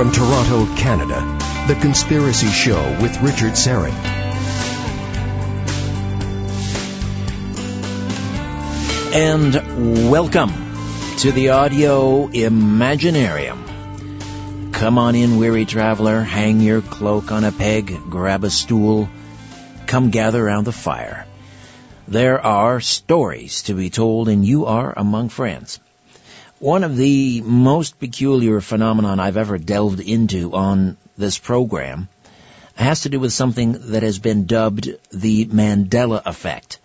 [0.00, 1.20] From Toronto, Canada,
[1.68, 3.92] The Conspiracy Show with Richard Syrett.
[9.12, 10.54] And welcome
[11.18, 14.72] to the Audio Imaginarium.
[14.72, 19.06] Come on in, weary traveler, hang your cloak on a peg, grab a stool,
[19.86, 21.26] come gather around the fire.
[22.08, 25.78] There are stories to be told and you are among friends.
[26.60, 32.10] One of the most peculiar phenomenon I've ever delved into on this program
[32.74, 36.78] has to do with something that has been dubbed the Mandela effect.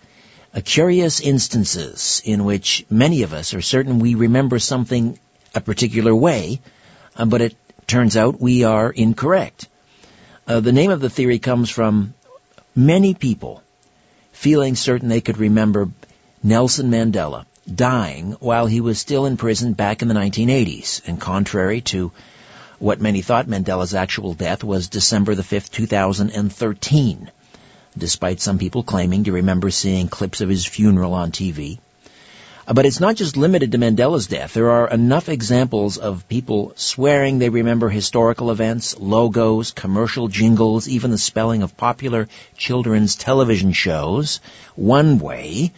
[0.54, 5.20] A curious instances in which many of us are certain we remember something
[5.54, 6.62] a particular way,
[7.18, 9.68] uh, but it turns out we are incorrect.
[10.48, 12.14] Uh, the name of the theory comes from
[12.78, 13.62] many people
[14.32, 15.90] feeling certain they could remember
[16.42, 21.02] Nelson Mandela dying while he was still in prison back in the 1980s.
[21.08, 22.12] And contrary to
[22.80, 27.32] what many thought Mandela's actual death was December the 5th, 2013,
[27.98, 31.80] despite some people claiming to remember seeing clips of his funeral on TV.
[32.68, 34.54] Uh, but it's not just limited to Mandela's death.
[34.54, 41.12] There are enough examples of people swearing they remember historical events, logos, commercial jingles, even
[41.12, 42.28] the spelling of popular
[42.58, 44.40] children's television shows
[44.76, 45.72] one way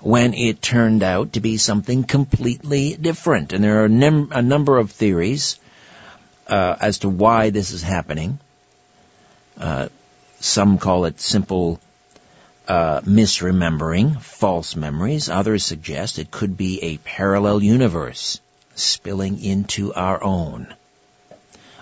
[0.00, 3.52] when it turned out to be something completely different.
[3.52, 5.58] And there are nem- a number of theories
[6.46, 8.38] uh, as to why this is happening.
[9.58, 9.88] Uh,
[10.40, 11.80] some call it simple
[12.66, 15.28] uh, misremembering, false memories.
[15.28, 18.40] Others suggest it could be a parallel universe
[18.74, 20.72] spilling into our own.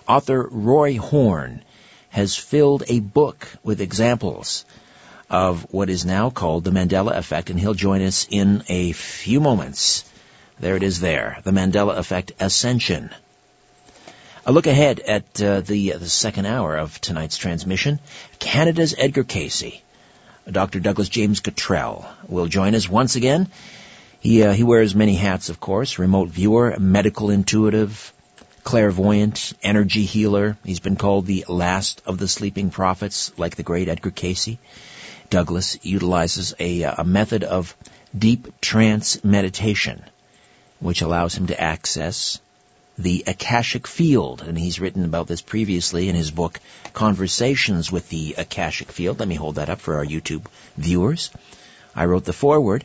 [0.09, 1.63] Author Roy Horne
[2.11, 4.65] has filled a book with examples
[5.31, 9.41] of what is now called the Mandela Effect, and he'll join us in a few
[9.41, 10.05] moments.
[10.59, 13.11] There it is there, the Mandela Effect Ascension.
[14.47, 18.01] A look ahead at uh, the, uh, the second hour of tonight's transmission.
[18.39, 19.83] Canada's Edgar Cayce,
[20.51, 20.81] Dr.
[20.81, 23.49] Douglas James Cottrell, will join us once again.
[24.21, 28.13] He, uh, he wears many hats, of course, remote viewer, medical intuitive,
[28.65, 30.57] clairvoyant, energy healer.
[30.65, 34.57] He's been called the last of the sleeping prophets, like the great Edgar Cayce.
[35.31, 37.77] Douglas utilizes a, a method of
[38.17, 40.03] deep trance meditation,
[40.81, 42.41] which allows him to access
[42.99, 46.59] the Akashic Field, and he's written about this previously in his book,
[46.95, 49.21] Conversations with the Akashic Field.
[49.21, 50.47] Let me hold that up for our YouTube
[50.77, 51.31] viewers.
[51.95, 52.85] I wrote the foreword.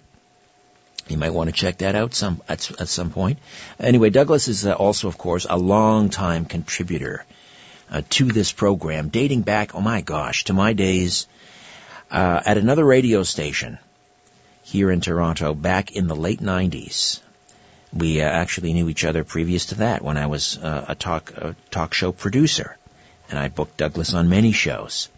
[1.08, 3.40] You might want to check that out some at, at some point.
[3.80, 7.26] Anyway, Douglas is uh, also, of course, a long-time contributor
[7.92, 11.28] uh, to this program, dating back, oh my gosh, to my days
[12.14, 13.80] uh, at another radio station
[14.62, 17.20] here in Toronto back in the late 90s.
[17.92, 21.32] We uh, actually knew each other previous to that when I was uh, a talk
[21.32, 22.78] a talk show producer,
[23.30, 25.10] and I booked Douglas on many shows.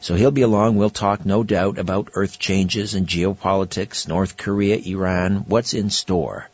[0.00, 0.76] So he'll be along.
[0.76, 6.48] We'll talk, no doubt, about Earth changes and geopolitics, North Korea, Iran, what's in store.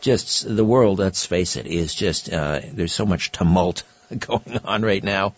[0.00, 3.82] Just the world, let's face it, is just uh, there's so much tumult
[4.18, 5.34] going on right now,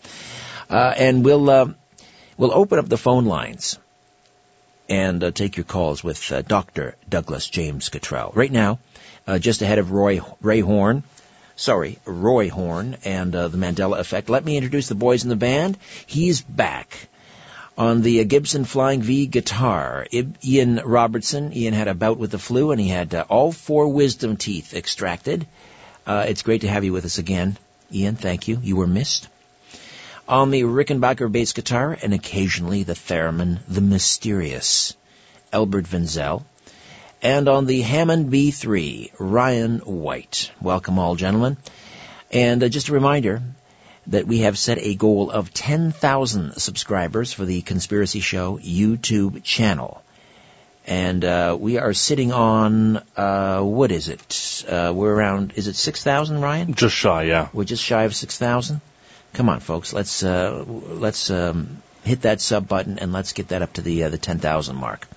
[0.69, 1.67] uh, and we'll uh,
[2.41, 3.77] we'll open up the phone lines
[4.89, 6.95] and uh, take your calls with uh, Dr.
[7.07, 8.31] Douglas James Cottrell.
[8.33, 8.79] Right now,
[9.27, 11.03] uh, just ahead of Roy Ray Horne,
[11.55, 14.27] sorry, Roy Horne and uh, the Mandela Effect.
[14.27, 15.77] Let me introduce the boys in the band.
[16.07, 17.07] He's back
[17.77, 20.07] on the uh, Gibson Flying V guitar.
[20.43, 21.55] Ian Robertson.
[21.55, 24.73] Ian had a bout with the flu and he had uh, all four wisdom teeth
[24.73, 25.45] extracted.
[26.07, 27.55] it's great to have you with us again,
[27.93, 28.15] Ian.
[28.15, 28.57] Thank you.
[28.63, 29.27] You were missed
[30.31, 34.95] on the Rickenbacker bass guitar, and occasionally the theremin, the mysterious
[35.51, 36.45] Albert Vinzel,
[37.21, 40.49] and on the Hammond B3, Ryan White.
[40.61, 41.57] Welcome all, gentlemen.
[42.31, 43.43] And uh, just a reminder
[44.07, 50.01] that we have set a goal of 10,000 subscribers for the Conspiracy Show YouTube channel.
[50.87, 54.63] And uh, we are sitting on, uh, what is it?
[54.65, 56.73] Uh, we're around, is it 6,000, Ryan?
[56.73, 57.49] Just shy, yeah.
[57.51, 58.79] We're just shy of 6,000?
[59.33, 59.93] Come on, folks.
[59.93, 64.03] Let's uh, let's um, hit that sub button and let's get that up to the
[64.03, 65.07] uh, the ten thousand mark.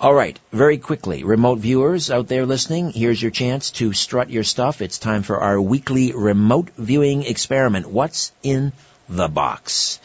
[0.00, 4.42] All right, very quickly, remote viewers out there listening, here's your chance to strut your
[4.42, 4.82] stuff.
[4.82, 7.88] It's time for our weekly remote viewing experiment.
[7.88, 8.72] What's in
[9.08, 10.00] the box?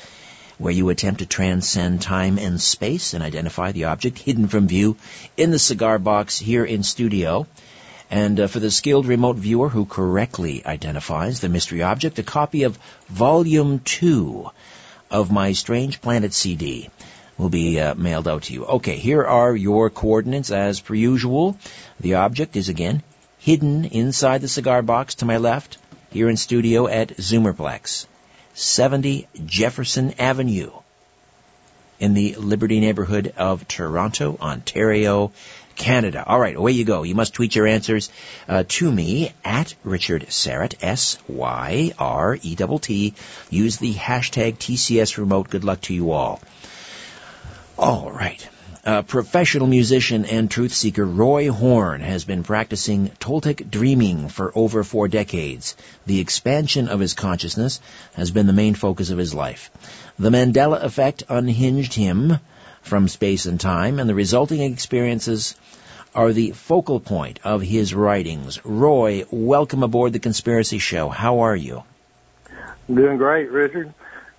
[0.60, 4.98] Where you attempt to transcend time and space and identify the object hidden from view
[5.36, 7.48] in the cigar box here in studio.
[8.10, 12.64] And uh, for the skilled remote viewer who correctly identifies the mystery object, a copy
[12.64, 14.50] of Volume 2
[15.12, 16.90] of my Strange Planet CD
[17.38, 18.66] will be uh, mailed out to you.
[18.66, 21.58] Okay, here are your coordinates as per usual.
[22.00, 23.04] The object is again
[23.38, 25.78] hidden inside the cigar box to my left.
[26.12, 28.08] here in studio at Zoomerplex,
[28.54, 30.72] 70 Jefferson Avenue
[32.00, 35.32] in the Liberty neighborhood of Toronto, Ontario,
[35.78, 36.24] Canada.
[36.26, 37.04] All right, away you go.
[37.04, 38.10] You must tweet your answers
[38.50, 41.94] uh, to me at Richard Syrett, S-Y-R-E-T-T.
[43.50, 45.50] Use the hashtag TCS remote.
[45.50, 46.42] Good luck to you all.
[47.78, 48.48] All right.
[48.88, 54.82] Uh, professional musician and truth seeker Roy Horne has been practicing Toltec dreaming for over
[54.82, 55.76] four decades.
[56.06, 57.82] The expansion of his consciousness
[58.14, 59.72] has been the main focus of his life.
[60.18, 62.40] The Mandela effect unhinged him
[62.88, 65.56] from space and time, and the resulting experiences
[66.16, 68.64] are the focal point of his writings.
[68.66, 71.10] Roy, welcome aboard the Conspiracy Show.
[71.10, 71.84] How are you?
[72.90, 73.94] I'm doing great, Richard.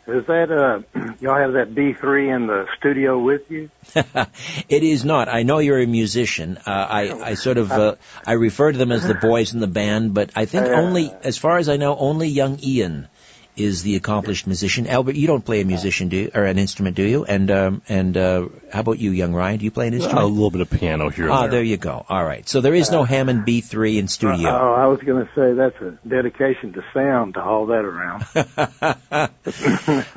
[0.08, 0.80] Is that uh
[1.20, 3.70] y'all have that B three in the studio with you?
[3.94, 5.28] it is not.
[5.28, 6.56] I know you're a musician.
[6.56, 7.96] Uh, I I sort of uh,
[8.26, 11.36] I refer to them as the boys in the band, but I think only, as
[11.36, 13.08] far as I know, only young Ian
[13.58, 14.86] is the accomplished musician.
[14.86, 17.24] Albert, you don't play a musician, do you, or an instrument, do you?
[17.24, 19.58] And um, and uh, how about you, young Ryan?
[19.58, 20.24] Do you play an instrument?
[20.24, 21.30] a little bit of piano here.
[21.30, 21.50] Ah, there.
[21.50, 22.04] there you go.
[22.08, 22.48] All right.
[22.48, 24.50] So there is no Hammond B3 in studio.
[24.50, 28.24] Oh, I was going to say that's a dedication to sound to haul that around.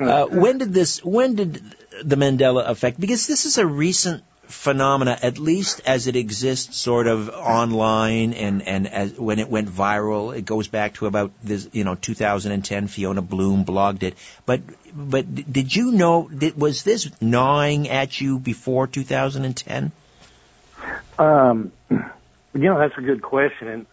[0.00, 1.04] uh, when did this?
[1.04, 1.62] When did
[2.02, 3.00] the Mandela effect?
[3.00, 8.66] Because this is a recent phenomena, at least as it exists sort of online and,
[8.66, 12.88] and as when it went viral, it goes back to about this, you know, 2010,
[12.88, 14.16] Fiona Broome blogged it.
[14.44, 14.60] But,
[14.94, 19.92] but did you know, did, was this gnawing at you before 2010?
[21.18, 22.00] Um, you
[22.52, 23.68] know, that's a good question.
[23.68, 23.86] And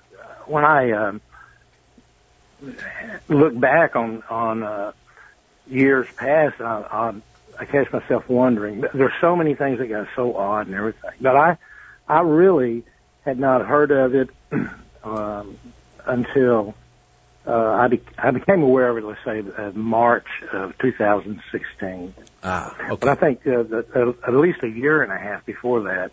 [0.45, 1.21] when I, um,
[3.27, 4.91] look back on, on, uh,
[5.67, 7.13] years past, I,
[7.59, 8.85] I catch myself wondering.
[8.93, 11.57] There's so many things that got so odd and everything, but I,
[12.07, 12.83] I really
[13.25, 14.29] had not heard of it
[15.03, 15.59] um,
[16.05, 16.73] until
[17.45, 19.03] uh, I, be- I became aware of it.
[19.03, 22.13] Let's say uh, March of 2016.
[22.43, 22.95] Ah, okay.
[22.97, 26.11] But I think uh, that, at least a year and a half before that,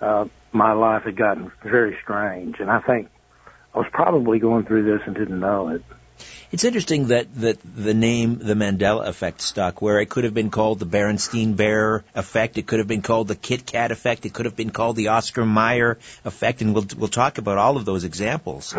[0.00, 3.08] uh, my life had gotten very strange, and I think
[3.74, 5.84] I was probably going through this and didn't know it.
[6.52, 10.50] It's interesting that, that the name the Mandela effect stuck, where it could have been
[10.50, 14.32] called the Berenstein Bear effect, it could have been called the Kit Kat effect, it
[14.32, 17.84] could have been called the Oscar Mayer effect, and we'll we'll talk about all of
[17.84, 18.74] those examples.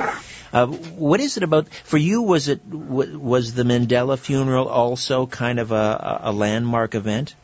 [0.52, 2.24] Uh, what is it about for you?
[2.24, 7.36] Was it was the Mandela funeral also kind of a, a landmark event?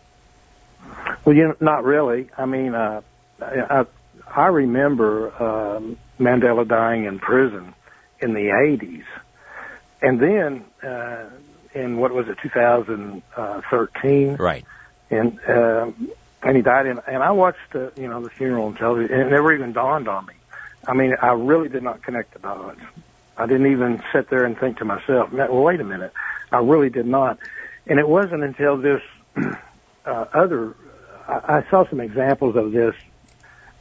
[1.23, 2.29] Well, you know, not really.
[2.37, 3.01] I mean, uh,
[3.41, 3.85] I,
[4.25, 7.73] I remember um, Mandela dying in prison
[8.19, 9.03] in the 80s
[10.01, 11.25] and then uh,
[11.73, 14.65] in what was it 2013 right.
[15.09, 15.91] And uh,
[16.43, 19.27] and he died in and I watched the you know the funeral on television and
[19.27, 20.33] it never even dawned on me.
[20.87, 22.79] I mean I really did not connect the dots.
[23.37, 26.13] I didn't even sit there and think to myself well wait a minute.
[26.51, 27.39] I really did not.
[27.85, 29.01] And it wasn't until this
[30.05, 30.75] uh, other
[31.27, 32.95] I, I saw some examples of this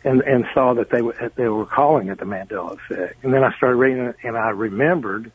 [0.04, 3.24] and and saw that they were they were calling it the Mandela effect.
[3.24, 5.32] And then I started reading it and I remembered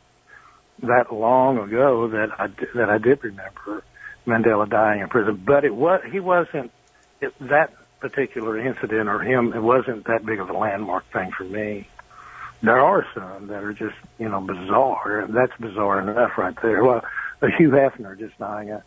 [0.82, 3.84] that long ago that I that I did remember
[4.26, 6.70] Mandela dying in prison, but it was he wasn't
[7.20, 9.52] it, that particular incident or him.
[9.52, 11.88] It wasn't that big of a landmark thing for me.
[12.62, 15.26] There are some that are just you know bizarre.
[15.28, 16.84] That's bizarre enough right there.
[16.84, 17.02] Well,
[17.58, 18.72] Hugh Hefner just dying.
[18.72, 18.80] I,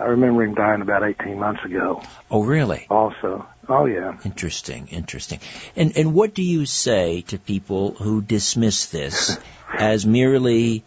[0.00, 2.02] I remember him dying about 18 months ago.
[2.30, 2.86] Oh, really?
[2.88, 3.44] Also.
[3.68, 4.16] Oh, yeah.
[4.24, 5.40] Interesting, interesting.
[5.74, 9.38] And and what do you say to people who dismiss this
[9.76, 10.84] as merely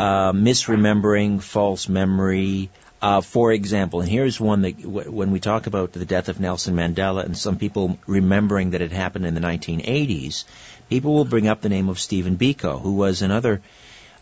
[0.00, 2.70] uh, misremembering, false memory.
[3.02, 6.40] Uh, for example, and here's one that w- when we talk about the death of
[6.40, 10.44] Nelson Mandela and some people remembering that it happened in the 1980s,
[10.88, 13.60] people will bring up the name of Stephen Biko, who was another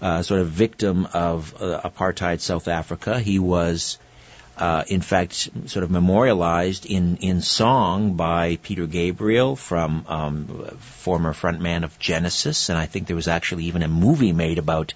[0.00, 3.18] uh, sort of victim of uh, apartheid South Africa.
[3.20, 3.99] He was,
[4.56, 10.47] uh, in fact, sort of memorialized in in song by Peter Gabriel from um,
[10.78, 14.94] former frontman of Genesis, and I think there was actually even a movie made about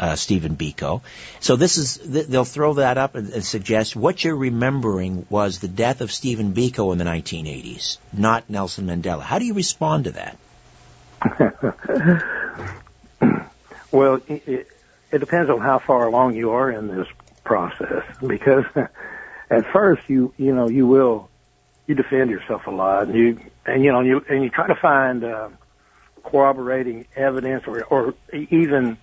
[0.00, 1.02] uh, Stephen Biko.
[1.40, 5.68] So this is they'll throw that up and, and, suggest what you're remembering was the
[5.68, 9.20] death of Stephen Biko in the 1980s, not Nelson Mandela.
[9.20, 10.38] How do you respond to that?
[13.92, 14.68] well, it,
[15.12, 17.06] it depends on how far along you are in this
[17.44, 18.64] process, because
[19.50, 21.28] at first you you know you will
[21.86, 24.76] you defend yourself a lot, and you and you know you and you try to
[24.76, 25.50] find uh,
[26.24, 28.96] corroborating evidence or or even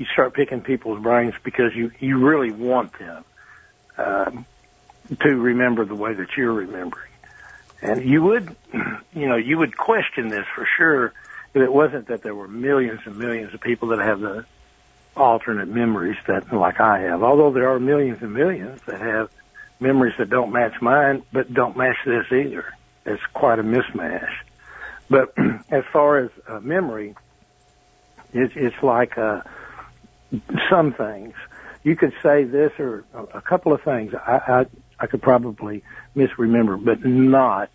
[0.00, 3.22] you start picking people's brains because you you really want them
[3.98, 4.46] um,
[5.20, 7.12] to remember the way that you're remembering,
[7.82, 8.56] and you would,
[9.12, 11.12] you know, you would question this for sure
[11.52, 14.46] if it wasn't that there were millions and millions of people that have the
[15.14, 17.22] alternate memories that, like I have.
[17.22, 19.28] Although there are millions and millions that have
[19.80, 22.64] memories that don't match mine, but don't match this either.
[23.04, 24.30] It's quite a mismatch.
[25.10, 25.34] But
[25.70, 27.16] as far as uh, memory,
[28.32, 29.42] it's, it's like uh,
[30.68, 31.34] some things.
[31.82, 34.12] You could say this or a couple of things.
[34.14, 34.66] I, I
[34.98, 35.82] I could probably
[36.14, 37.70] misremember, but not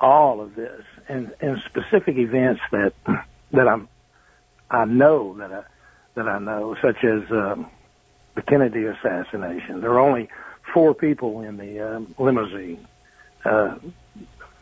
[0.00, 0.82] all of this.
[1.08, 2.92] And and specific events that
[3.52, 3.88] that I'm
[4.70, 5.62] I know that I
[6.14, 7.70] that I know, such as um,
[8.34, 9.80] the Kennedy assassination.
[9.80, 10.28] There are only
[10.72, 12.86] four people in the um, limousine
[13.44, 13.76] uh,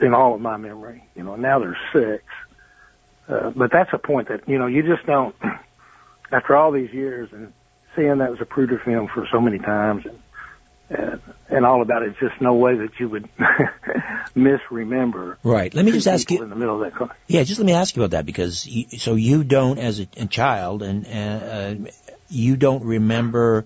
[0.00, 1.04] in all of my memory.
[1.14, 2.24] You know, now there's six.
[3.28, 5.34] Uh, but that's a point that you know you just don't.
[6.34, 7.52] After all these years and
[7.94, 10.18] seeing that was Zapruder film for so many times and
[10.90, 13.28] and, and all about it, just no way that you would
[14.34, 15.38] misremember.
[15.42, 15.72] Right.
[15.72, 16.96] Let me just ask you in the middle of that.
[16.96, 17.16] Car.
[17.26, 20.06] Yeah, just let me ask you about that because you, so you don't, as a,
[20.16, 21.06] a child, and
[21.86, 21.90] uh,
[22.28, 23.64] you don't remember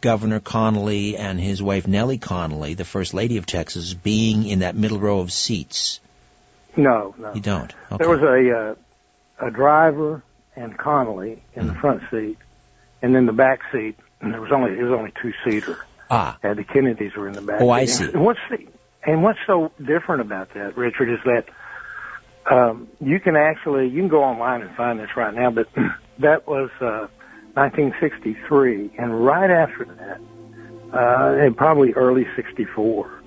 [0.00, 4.76] Governor Connally and his wife Nellie Connally, the first lady of Texas, being in that
[4.76, 6.00] middle row of seats.
[6.76, 7.34] No, no.
[7.34, 7.72] You don't.
[7.90, 8.04] Okay.
[8.04, 8.56] There was a
[9.42, 10.22] uh, a driver
[10.56, 12.38] and Connally in the front seat,
[13.02, 13.96] and then the back seat.
[14.20, 15.78] And there was only it was only two seater.
[16.10, 16.38] Ah.
[16.42, 17.60] And the Kennedys were in the back.
[17.60, 18.04] Oh, I see.
[18.04, 18.66] And what's the,
[19.04, 21.44] and what's so different about that, Richard, is that
[22.50, 25.68] um, you can actually you can go online and find this right now, but
[26.18, 27.08] that was uh,
[27.54, 30.20] 1963, and right after that,
[30.92, 33.22] uh, and probably early '64,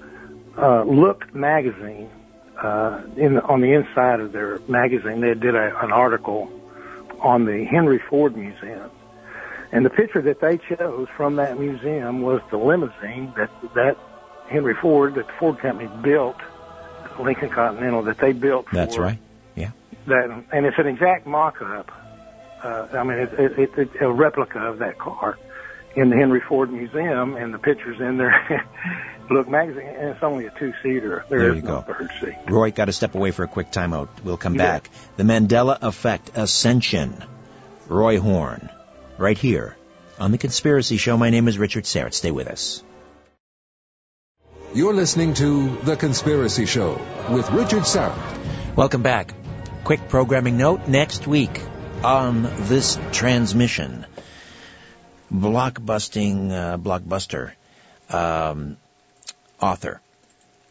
[0.58, 2.10] uh, Look magazine
[2.62, 6.52] uh, in on the inside of their magazine they did a, an article
[7.20, 8.92] on the Henry Ford Museum
[9.72, 13.98] and the picture that they chose from that museum was the limousine that that
[14.48, 16.38] Henry Ford, that the Ford company built,
[17.20, 18.66] Lincoln Continental, that they built.
[18.72, 19.20] That's right.
[19.56, 19.72] Yeah.
[20.06, 21.92] That, and it's an exact mock-up.
[22.64, 25.38] Uh, I mean, it's it, it, it's a replica of that car
[25.98, 28.66] in the Henry Ford Museum, and the pictures in there.
[29.30, 31.26] Look magazine, and it's only a two-seater.
[31.28, 31.94] There, there is you no go.
[31.94, 32.36] third seat.
[32.48, 34.08] Roy, got to step away for a quick timeout.
[34.24, 34.90] We'll come You back.
[35.18, 37.22] The Mandela Effect Ascension.
[37.88, 38.70] Roy Horne
[39.18, 39.76] right here
[40.20, 41.18] on The Conspiracy Show.
[41.18, 42.14] My name is Richard Syrett.
[42.14, 42.84] Stay with us.
[44.74, 48.76] You're listening to The Conspiracy Show with Richard Syrett.
[48.76, 49.34] Welcome back.
[49.84, 51.62] Quick programming note next week
[52.04, 54.06] on this transmission.
[55.32, 57.52] Blockbusting, uh, blockbuster
[58.10, 58.78] um,
[59.62, 60.02] author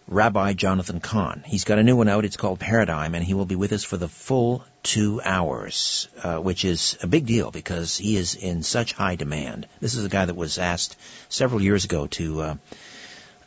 [0.08, 1.42] Rabbi Jonathan Cahn.
[1.44, 2.24] He's got a new one out.
[2.24, 6.38] It's called Paradigm, and he will be with us for the full two hours, uh,
[6.38, 9.66] which is a big deal because he is in such high demand.
[9.80, 10.96] This is a guy that was asked
[11.28, 12.54] several years ago to uh,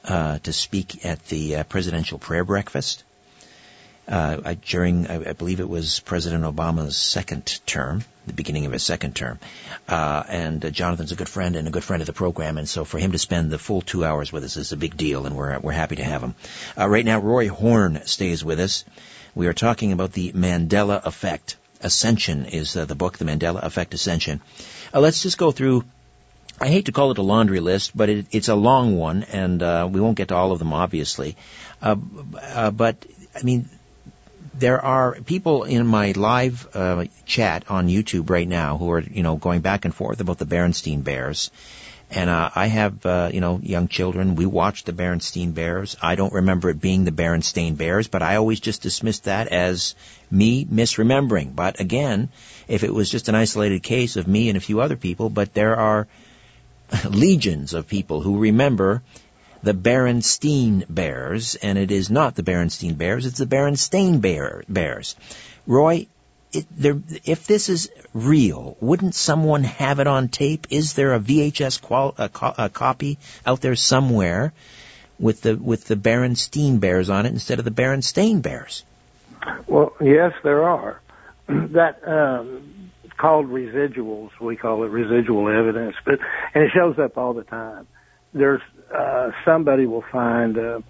[0.03, 3.03] uh, to speak at the uh, presidential prayer breakfast
[4.09, 8.83] uh, during, I, I, believe it was President Obama's second term, the beginning of his
[8.83, 9.39] second term.
[9.87, 12.69] Uh, and uh, Jonathan's a good friend and a good friend of the program, and
[12.69, 15.25] so for him to spend the full two hours with us is a big deal,
[15.25, 16.35] and we're we're happy to have him.
[16.77, 18.85] Uh, right now, Roy Horne stays with us.
[19.35, 21.57] We are talking about the Mandela Effect.
[21.81, 24.41] Ascension is uh, the book, the Mandela Effect Ascension.
[24.93, 25.83] Uh, let's just go through
[26.61, 29.63] I hate to call it a laundry list, but it, it's a long one, and
[29.63, 31.37] uh, we won't get to all of them, obviously.
[31.81, 33.69] But I mean,
[34.59, 39.23] there are people in my live uh, chat on YouTube right now who are, you
[39.23, 41.51] know, going back and forth about the Berenstein Bears.
[42.11, 44.35] And uh, I have, uh, you know, young children.
[44.35, 45.95] We watched the Berenstein Bears.
[46.01, 49.93] I don't remember it being the Berenstain Bears, but I always just dismissed that as
[50.31, 51.55] me misremembering.
[51.55, 52.29] But again,
[52.67, 55.53] if it was just an isolated case of me and a few other people, but
[55.53, 56.07] there are
[57.09, 59.03] legions of people who remember
[59.63, 65.15] the Berenstein Bears, and it is not the Berenstein Bears, it's the Berenstain Bear, Bears.
[65.67, 66.07] Roy,
[66.51, 70.67] it, there, if this is real, wouldn't someone have it on tape?
[70.69, 74.53] Is there a VHS qual, a, a copy out there somewhere
[75.19, 78.83] with the with the Berenstein Bears on it instead of the Berenstain Bears?
[79.67, 81.01] Well, yes, there are.
[81.47, 84.31] that um, called residuals.
[84.39, 86.19] We call it residual evidence, but
[86.53, 87.85] and it shows up all the time.
[88.33, 88.61] There's
[88.93, 90.57] uh, somebody will find.
[90.57, 90.81] Uh,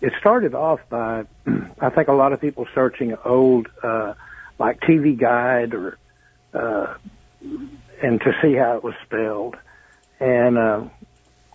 [0.00, 1.24] it started off by,
[1.80, 4.14] I think, a lot of people searching old, uh,
[4.58, 5.98] like TV Guide or,
[6.52, 6.94] uh,
[8.02, 9.56] and to see how it was spelled,
[10.20, 10.84] and uh,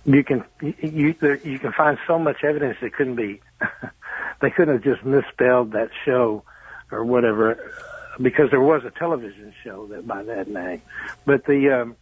[0.06, 3.42] you can you you can find so much evidence that couldn't be.
[4.42, 6.44] they couldn't have just misspelled that show
[6.92, 7.72] or whatever
[8.20, 10.82] because there was a television show that by that name.
[11.26, 11.96] But the um,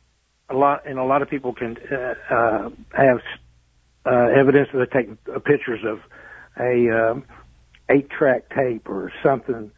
[0.50, 3.22] a lot and a lot of people can uh, uh, have
[4.06, 6.00] uh, evidence that they take uh, pictures of
[6.60, 7.26] a um,
[7.90, 9.72] eight track tape or something,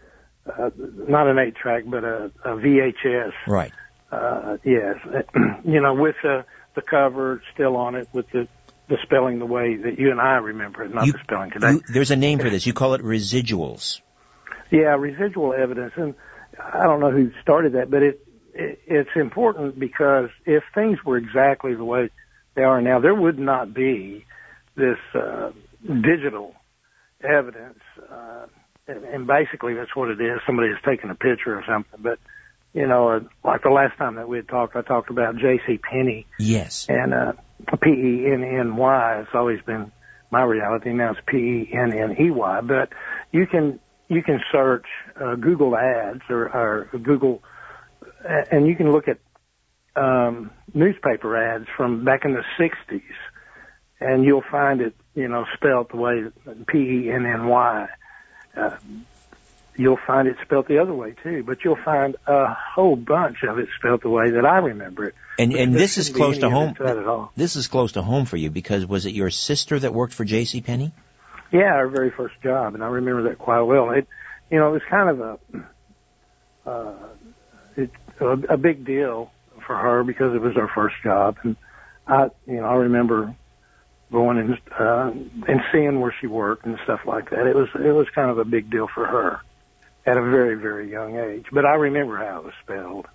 [0.45, 3.33] uh, not an eight track, but a, a VHS.
[3.47, 3.71] Right.
[4.11, 4.95] Uh, yes,
[5.65, 8.47] you know, with the the cover still on it, with the
[8.87, 11.71] the spelling the way that you and I remember it, not You- the spelling today.
[11.73, 12.65] You, there's a name for this.
[12.65, 14.01] You call it residuals.
[14.69, 16.15] Yeah, residual evidence, and
[16.59, 21.73] I don't know who started that, but it it's important because if things were exactly
[21.75, 22.09] the way
[22.55, 24.25] they are now, there would not be
[24.75, 25.51] this uh,
[25.87, 26.53] digital
[27.23, 27.79] evidence,
[28.11, 28.45] uh,
[28.87, 30.39] and, and basically that's what it is.
[30.45, 32.19] Somebody has taken a picture or something, but
[32.73, 35.77] you know, uh, like the last time that we had talked, I talked about J.C.
[35.77, 36.87] Penney Yes.
[36.89, 37.33] and uh,
[37.81, 39.91] P E N N Y has always been
[40.31, 40.93] my reality.
[40.93, 42.61] Now it's P E N N E Y.
[42.61, 42.89] But
[43.31, 44.85] you can you can search
[45.19, 47.41] uh, Google Ads or, or Google,
[48.23, 49.19] and you can look at
[49.95, 53.01] um, newspaper ads from back in the '60s,
[53.99, 56.23] and you'll find it you know spelled the way
[56.67, 57.87] P E N N Y.
[58.55, 58.77] Uh,
[59.77, 63.57] You'll find it spelled the other way too, but you'll find a whole bunch of
[63.57, 65.15] it spelled the way that I remember it.
[65.39, 66.75] And and this is close to home.
[66.79, 67.31] evidence at all.
[67.37, 70.25] This is close to home for you because was it your sister that worked for
[70.25, 70.61] J.C.
[70.61, 70.91] Penney?
[71.51, 73.91] Yeah, our very first job, and I remember that quite well.
[73.91, 74.07] It,
[74.49, 76.93] you know, it was kind of a, uh,
[78.21, 79.31] it, a, a big deal
[79.65, 81.55] for her because it was her first job, and
[82.07, 83.35] I, you know, I remember
[84.11, 85.11] going and uh,
[85.47, 87.47] and seeing where she worked and stuff like that.
[87.47, 89.41] It was it was kind of a big deal for her
[90.05, 91.45] at a very very young age.
[91.51, 93.07] But I remember how it was spelled.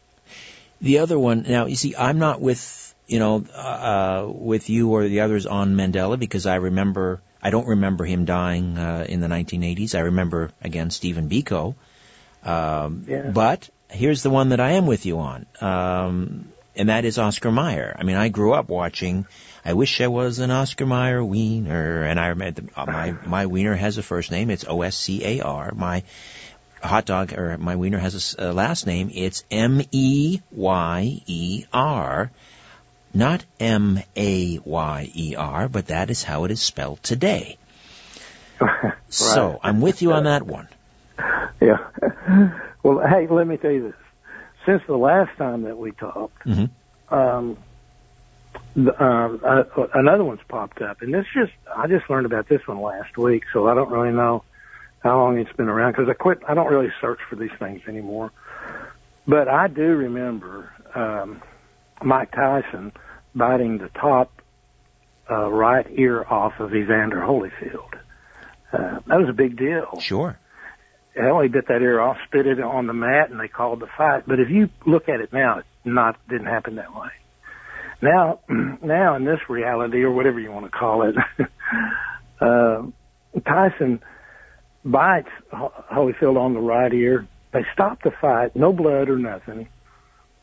[0.81, 5.07] The other one, now you see, I'm not with you know uh, with you or
[5.07, 9.29] the others on Mandela because I remember I don't remember him dying uh, in the
[9.29, 9.95] 1980s.
[9.95, 11.75] I remember again Stephen Biko.
[12.43, 13.31] Um, Yeah.
[13.31, 17.51] But here's the one that I am with you on, um, and that is Oscar
[17.51, 17.95] Mayer.
[17.99, 19.27] I mean, I grew up watching.
[19.65, 23.75] I wish I was an Oscar Mayer wiener, and I remember uh, my my wiener
[23.75, 24.51] has a first name.
[24.51, 25.73] It's O S C A R.
[25.75, 26.03] My
[26.83, 29.11] hot dog or my wiener has a last name.
[29.13, 32.31] It's M E Y E R,
[33.15, 37.59] not M A Y E R, but that is how it is spelled today.
[39.09, 40.69] So I'm with you on that one.
[41.61, 41.79] Yeah.
[42.87, 43.97] Well, hey, let me tell you this.
[44.65, 46.71] Since the last time that we talked, Mhm.
[47.11, 47.57] um,
[48.77, 52.65] the, um, uh, another one's popped up, and this just I just learned about this
[52.69, 54.45] one last week, so I don't really know
[55.03, 56.39] how long it's been around because I quit.
[56.47, 58.31] I don't really search for these things anymore,
[59.27, 61.43] but I do remember um,
[62.05, 62.93] Mike Tyson
[63.35, 64.31] biting the top
[65.29, 67.95] uh, right ear off of Evander Holyfield.
[68.73, 69.99] Uh, that was a big deal.
[69.99, 70.39] Sure.
[71.17, 73.87] Hell, he bit that ear off, spit it on the mat, and they called the
[73.97, 74.25] fight.
[74.27, 77.09] But if you look at it now, it not didn't happen that way.
[78.03, 78.41] Now,
[78.83, 81.15] now in this reality or whatever you want to call it,
[82.41, 82.83] uh,
[83.47, 84.01] Tyson
[84.85, 87.27] bites Holyfield on the right ear.
[87.53, 89.69] They stop the fight, no blood or nothing.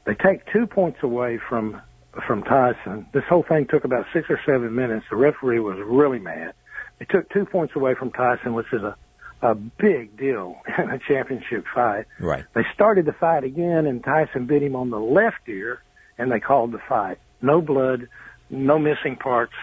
[0.05, 1.81] They take two points away from
[2.27, 3.07] from Tyson.
[3.13, 5.05] This whole thing took about six or seven minutes.
[5.09, 6.53] The referee was really mad.
[6.99, 8.95] They took two points away from Tyson, which is a
[9.43, 12.05] a big deal in a championship fight.
[12.19, 12.45] Right.
[12.55, 15.81] They started the fight again, and Tyson bit him on the left ear,
[16.17, 17.17] and they called the fight.
[17.41, 18.07] No blood,
[18.49, 19.53] no missing parts,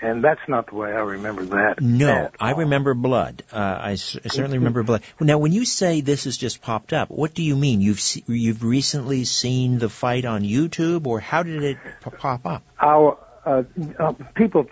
[0.00, 1.80] and that's not the way I remember that.
[1.80, 3.42] No, I remember blood.
[3.52, 5.02] Uh, I, s- I certainly remember blood.
[5.20, 7.80] Now, when you say this has just popped up, what do you mean?
[7.80, 12.46] You've se- you've recently seen the fight on YouTube, or how did it p- pop
[12.46, 12.62] up?
[12.78, 13.62] I'll, uh,
[13.98, 14.66] uh, people,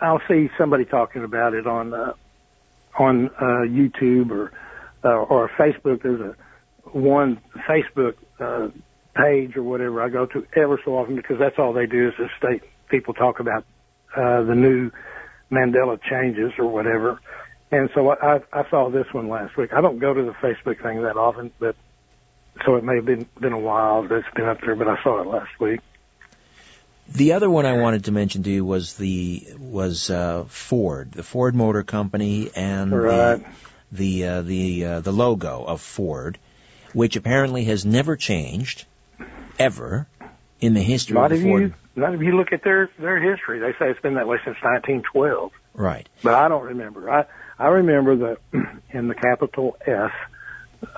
[0.00, 2.12] I'll see somebody talking about it on uh,
[2.98, 4.52] on uh, YouTube or
[5.04, 6.02] uh, or Facebook.
[6.02, 6.36] There's a
[6.90, 8.68] one Facebook uh,
[9.14, 12.14] page or whatever I go to ever so often because that's all they do is
[12.16, 13.64] just state people talk about
[14.16, 14.90] uh, the new
[15.50, 17.20] Mandela changes or whatever.
[17.70, 19.72] And so I, I, saw this one last week.
[19.74, 21.76] I don't go to the Facebook thing that often, but
[22.64, 24.74] so it may have been been a while that it's been up there.
[24.74, 25.80] But I saw it last week.
[27.10, 31.22] The other one I wanted to mention to you was the was uh, Ford, the
[31.22, 33.36] Ford Motor Company, and Right.
[33.38, 33.44] the
[33.92, 36.38] the uh, the uh, the logo of Ford,
[36.92, 38.84] which apparently has never changed
[39.58, 40.06] ever
[40.60, 41.62] in the history Not of the Ford.
[41.62, 43.58] you not if you look at their their history.
[43.60, 46.08] They say it's been that way since 1912, Right.
[46.22, 47.10] but I don't remember.
[47.10, 47.24] I
[47.58, 48.38] I remember that
[48.90, 50.12] in the capital F,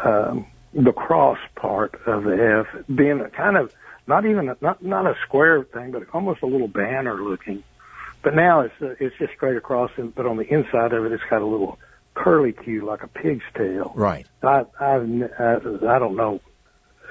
[0.05, 3.73] um, the cross part of the F being a kind of
[4.11, 7.63] not even a, not not a square thing, but almost a little banner looking.
[8.23, 11.13] But now it's uh, it's just straight across, and, but on the inside of it,
[11.13, 11.79] it's got a little
[12.15, 13.93] curly Q like a pig's tail.
[13.95, 14.27] Right.
[14.43, 16.41] I I've, n- I, I don't know.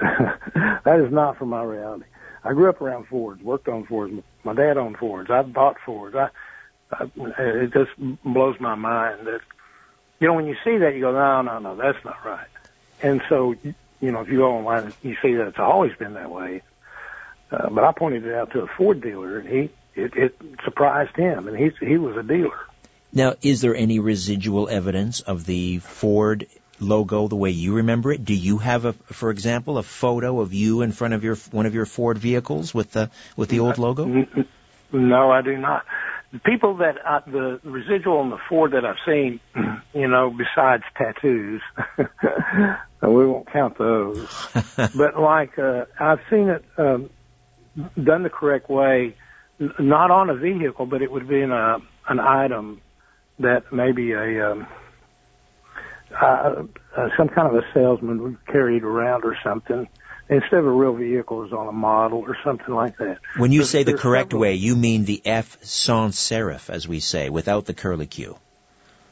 [0.00, 2.04] that is not from my reality.
[2.44, 4.14] I grew up around Fords, worked on Fords.
[4.44, 5.30] My dad owned Fords.
[5.30, 6.14] I bought Fords.
[6.14, 6.28] I,
[6.92, 7.90] I it just
[8.24, 9.40] blows my mind that
[10.20, 12.48] you know when you see that you go no no no that's not right.
[13.02, 13.54] And so
[14.00, 16.62] you know if you go online and you see that it's always been that way,
[17.50, 21.16] Uh, but I pointed it out to a Ford dealer, and he it, it surprised
[21.16, 22.58] him, and he he was a dealer.
[23.12, 26.46] Now, is there any residual evidence of the Ford
[26.78, 28.24] logo the way you remember it?
[28.24, 31.66] Do you have a, for example, a photo of you in front of your one
[31.66, 34.26] of your Ford vehicles with the with the old logo?
[34.92, 35.84] No, I do not.
[36.32, 39.40] The people that I, the residual on the Ford that I've seen,
[39.94, 41.60] you know, besides tattoos,
[41.98, 44.28] we won't count those.
[44.76, 47.10] but like uh, I've seen it um,
[48.02, 49.16] done the correct way,
[49.78, 51.78] not on a vehicle, but it would be in a
[52.08, 52.80] an item
[53.38, 54.66] that maybe a um,
[56.12, 56.64] uh,
[56.96, 59.88] uh, some kind of a salesman would carry it around or something
[60.28, 63.18] instead of a real vehicle is on a model or something like that.
[63.36, 67.30] When you say the correct way, you mean the F sans serif, as we say,
[67.30, 68.38] without the curlicue.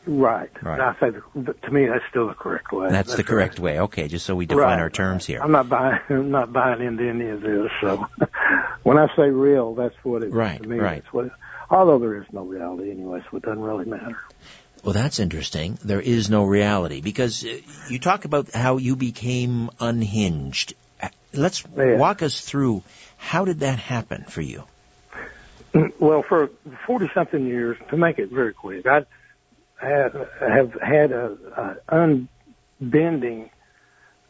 [0.07, 0.51] Right.
[0.63, 0.81] right.
[0.81, 2.89] I say the, to me that's still the correct way.
[2.89, 3.81] That's, that's the correct way.
[3.81, 4.81] Okay, just so we define right.
[4.81, 5.41] our terms here.
[5.43, 6.01] I'm not buying.
[6.09, 7.71] I'm not buying into any of this.
[7.83, 8.07] So
[8.83, 10.33] when I say real, that's what it.
[10.33, 10.63] Right.
[10.63, 11.03] To me, right.
[11.03, 11.33] That's what it,
[11.71, 14.19] although there is no reality anyway, so it doesn't really matter.
[14.85, 15.79] Well, that's interesting.
[15.85, 17.59] There is no reality because uh,
[17.91, 20.75] you talk about how you became unhinged
[21.33, 21.97] Let's yeah.
[21.97, 22.83] walk us through
[23.17, 24.65] how did that happen for you?
[26.01, 26.51] Well, for
[26.87, 29.05] 40 something years, to make it very quick, I
[29.77, 32.27] have, have had a, a
[32.81, 33.51] unbending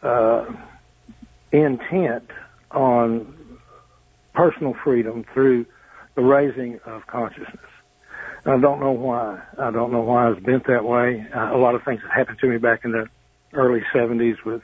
[0.02, 0.46] uh,
[1.52, 2.28] intent
[2.72, 3.37] on
[4.38, 5.66] personal freedom through
[6.14, 7.58] the raising of consciousness.
[8.44, 9.42] And I don't know why.
[9.58, 11.26] I don't know why I was bent that way.
[11.34, 13.06] Uh, a lot of things that happened to me back in the
[13.52, 14.62] early 70s with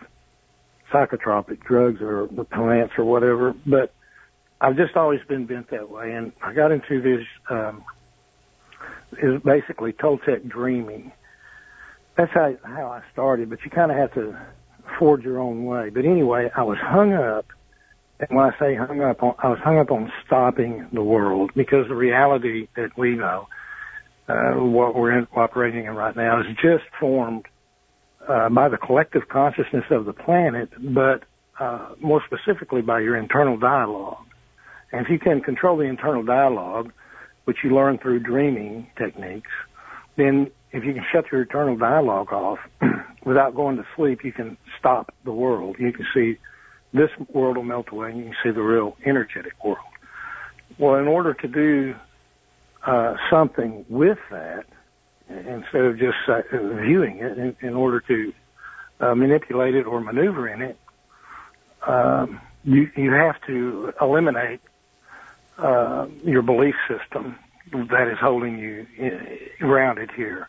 [0.92, 3.92] psychotropic drugs or plants or whatever, but
[4.60, 6.12] I've just always been bent that way.
[6.12, 7.84] And I got into this, um,
[9.20, 11.10] is basically Toltec dreaming.
[12.16, 14.38] That's how, how I started, but you kind of have to
[15.00, 15.90] forge your own way.
[15.90, 17.46] But anyway, I was hung up.
[18.20, 21.50] And when I say hung up on, I was hung up on stopping the world
[21.54, 23.48] because the reality that we know,
[24.28, 27.46] uh, what we're in, operating in right now is just formed
[28.28, 31.24] uh, by the collective consciousness of the planet, but
[31.58, 34.24] uh, more specifically by your internal dialogue.
[34.92, 36.92] And if you can control the internal dialogue,
[37.44, 39.50] which you learn through dreaming techniques,
[40.16, 42.58] then if you can shut your internal dialogue off
[43.24, 45.76] without going to sleep, you can stop the world.
[45.78, 46.38] You can see
[46.94, 49.78] this world will melt away and you can see the real energetic world.
[50.78, 51.94] Well, in order to do
[52.86, 54.64] uh, something with that,
[55.28, 58.32] instead of just uh, viewing it in, in order to
[59.00, 60.78] uh, manipulate it or maneuver in it,
[61.86, 64.60] um, you you have to eliminate
[65.58, 67.36] uh, your belief system
[67.72, 70.48] that is holding you in, grounded here.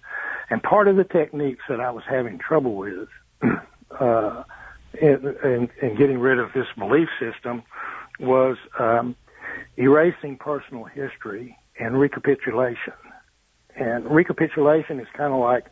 [0.49, 3.10] And part of the techniques that I was having trouble with
[3.99, 4.43] uh,
[5.01, 7.63] in, in, in getting rid of this belief system
[8.19, 9.15] was um,
[9.77, 12.93] erasing personal history and recapitulation.
[13.75, 15.65] And recapitulation is kind of like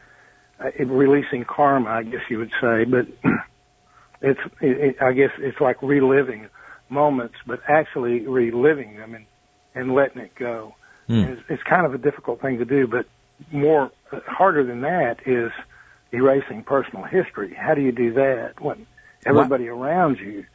[0.59, 3.07] uh, releasing karma, I guess you would say, but
[4.21, 6.49] it's, it, it, I guess it's like reliving
[6.89, 9.25] moments, but actually reliving them and,
[9.73, 10.75] and letting it go.
[11.09, 11.29] Mm.
[11.29, 13.05] It's, it's kind of a difficult thing to do, but
[13.51, 15.51] more uh, harder than that is
[16.12, 17.53] erasing personal history.
[17.57, 18.86] How do you do that when
[19.25, 19.77] everybody what?
[19.77, 20.45] around you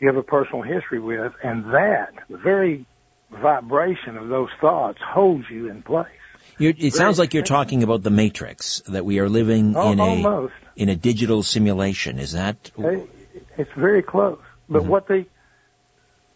[0.00, 2.86] you have a personal history with, and that the very
[3.30, 6.06] vibration of those thoughts holds you in place.
[6.58, 10.00] You're, it sounds like you're talking about the Matrix, that we are living oh, in
[10.00, 12.18] a in a digital simulation.
[12.18, 12.70] Is that?
[13.56, 14.40] It's very close.
[14.68, 14.90] But mm-hmm.
[14.90, 15.26] what the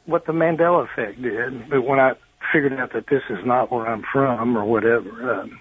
[0.06, 2.14] what the Mandela effect did, but when I
[2.52, 5.60] figured out that this is not where I'm from or whatever, um,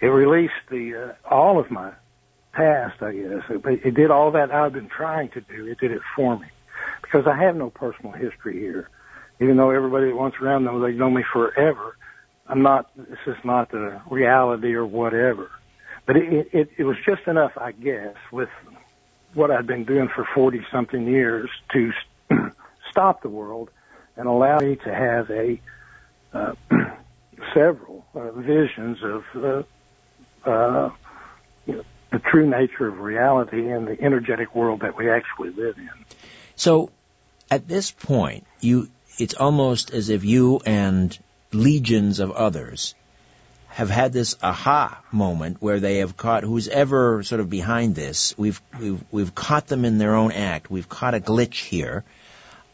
[0.00, 1.92] it released the uh, all of my
[2.56, 3.02] past.
[3.02, 5.66] I guess it, it did all that I've been trying to do.
[5.66, 6.46] It did it for me
[7.02, 8.88] because I have no personal history here.
[9.40, 11.96] Even though everybody that wants around them, they know me forever
[12.48, 15.50] I'm not, this is not the reality or whatever.
[16.06, 18.48] But it, it, it was just enough, I guess, with
[19.34, 21.90] what I'd been doing for 40 something years to
[22.90, 23.70] stop the world
[24.16, 25.60] and allow me to have a,
[26.32, 26.52] uh,
[27.54, 30.90] several uh, visions of, uh, uh,
[31.66, 35.76] you know, the true nature of reality and the energetic world that we actually live
[35.76, 35.90] in.
[36.54, 36.90] So,
[37.50, 38.88] at this point, you,
[39.18, 41.16] it's almost as if you and
[41.52, 42.94] legions of others
[43.68, 48.34] have had this aha moment where they have caught who's ever sort of behind this.
[48.38, 50.70] We've we've we've caught them in their own act.
[50.70, 52.02] We've caught a glitch here.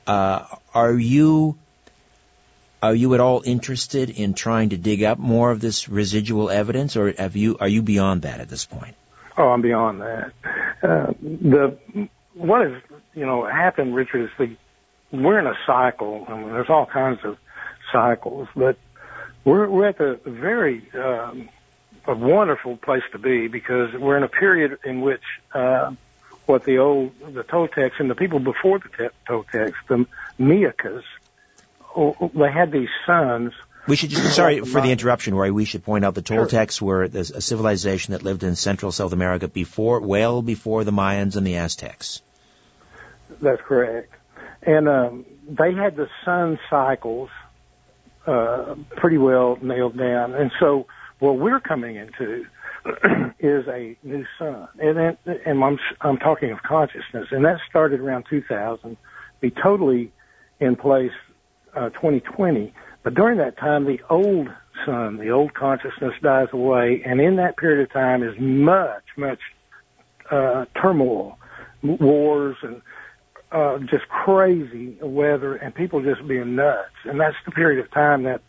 [0.06, 1.58] Uh, are you
[2.80, 6.96] are you at all interested in trying to dig up more of this residual evidence,
[6.96, 8.94] or have you are you beyond that at this point?
[9.36, 10.32] Oh, I'm beyond that.
[10.82, 11.78] Uh, the
[12.34, 12.82] what has
[13.14, 14.56] you know happened, Richard, is the
[15.16, 16.24] we're in a cycle.
[16.28, 17.36] I mean, there's all kinds of
[17.92, 18.76] cycles, but
[19.44, 21.48] we're we're at the very um,
[22.06, 25.22] a wonderful place to be because we're in a period in which
[25.54, 25.92] uh,
[26.46, 30.06] what the old the Toltecs and the people before the te- Toltecs, the
[30.38, 31.04] Miyakes,
[31.96, 33.52] oh, they had these sons.
[33.88, 35.52] We should just, sorry for the interruption, Roy.
[35.52, 39.48] We should point out the Toltecs were a civilization that lived in Central South America
[39.48, 42.22] before, well before the Mayans and the Aztecs.
[43.40, 44.12] That's correct.
[44.62, 47.30] And um, they had the sun cycles
[48.26, 50.34] uh, pretty well nailed down.
[50.34, 50.86] And so
[51.18, 52.44] what we're coming into
[53.40, 54.68] is a new sun.
[54.78, 57.28] And, then, and I'm, I'm talking of consciousness.
[57.32, 58.96] And that started around 2000,
[59.40, 60.12] be totally
[60.60, 61.12] in place
[61.74, 62.72] uh, 2020.
[63.02, 64.48] But during that time, the old
[64.86, 67.02] sun, the old consciousness dies away.
[67.04, 69.40] And in that period of time is much, much
[70.30, 71.38] uh, turmoil,
[71.82, 72.80] wars, and
[73.50, 76.94] uh, just crazy weather and people just being nuts.
[77.04, 78.40] And that's the period of time that,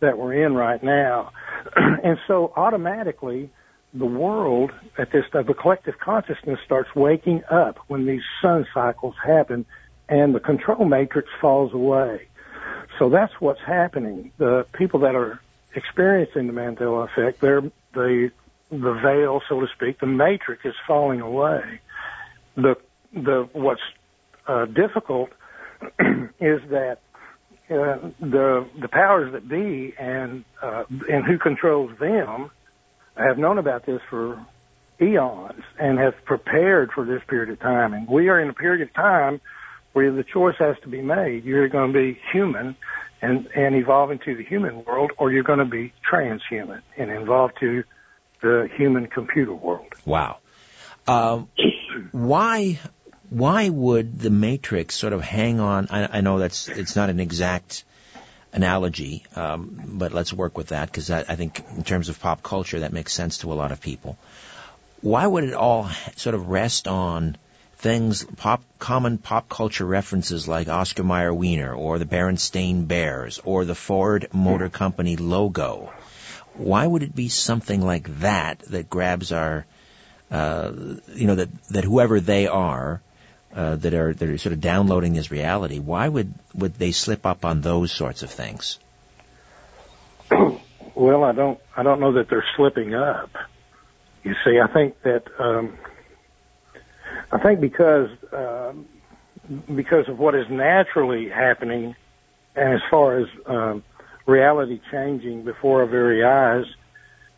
[0.00, 1.32] that we're in right now.
[1.76, 3.50] and so automatically
[3.94, 9.14] the world at this time, the collective consciousness starts waking up when these sun cycles
[9.24, 9.64] happen
[10.08, 12.28] and the control matrix falls away.
[13.00, 14.30] So that's what's happening.
[14.36, 15.40] The people that are
[15.74, 17.62] experiencing the Mandela effect, they're
[17.94, 18.30] the
[18.70, 21.80] the veil, so to speak, the matrix is falling away.
[22.56, 22.76] The
[23.14, 23.80] the what's
[24.46, 25.30] uh, difficult
[26.40, 26.98] is that
[27.70, 32.50] uh, the the powers that be and uh, and who controls them
[33.16, 34.44] have known about this for
[35.00, 37.94] eons and have prepared for this period of time.
[37.94, 39.40] And we are in a period of time
[39.92, 41.44] where the choice has to be made.
[41.44, 42.76] You're going to be human
[43.22, 47.52] and and evolve into the human world, or you're going to be transhuman and evolve
[47.60, 47.84] to
[48.40, 49.92] the human computer world.
[50.04, 50.38] Wow.
[51.06, 51.42] Uh,
[52.12, 52.78] why
[53.28, 55.88] why would the Matrix sort of hang on?
[55.90, 57.84] I, I know that's it's not an exact
[58.52, 62.80] analogy, um, but let's work with that because I think in terms of pop culture
[62.80, 64.18] that makes sense to a lot of people.
[65.02, 67.36] Why would it all sort of rest on
[67.80, 73.64] things, pop, common pop culture references like Oscar Mayer Wiener or the Berenstain Bears or
[73.64, 75.92] the Ford Motor Company logo?
[76.54, 79.64] Why would it be something like that that grabs our,
[80.30, 80.72] uh,
[81.14, 83.00] you know, that, that whoever they are,
[83.54, 87.26] uh, that are that are sort of downloading this reality, why would would they slip
[87.26, 88.78] up on those sorts of things?
[90.94, 93.30] Well, I don't I don't know that they're slipping up.
[94.22, 95.78] You see, I think that um,
[97.32, 98.86] I think because um,
[99.74, 101.94] because of what is naturally happening,
[102.56, 103.84] and as far as um,
[104.26, 106.64] reality changing before our very eyes,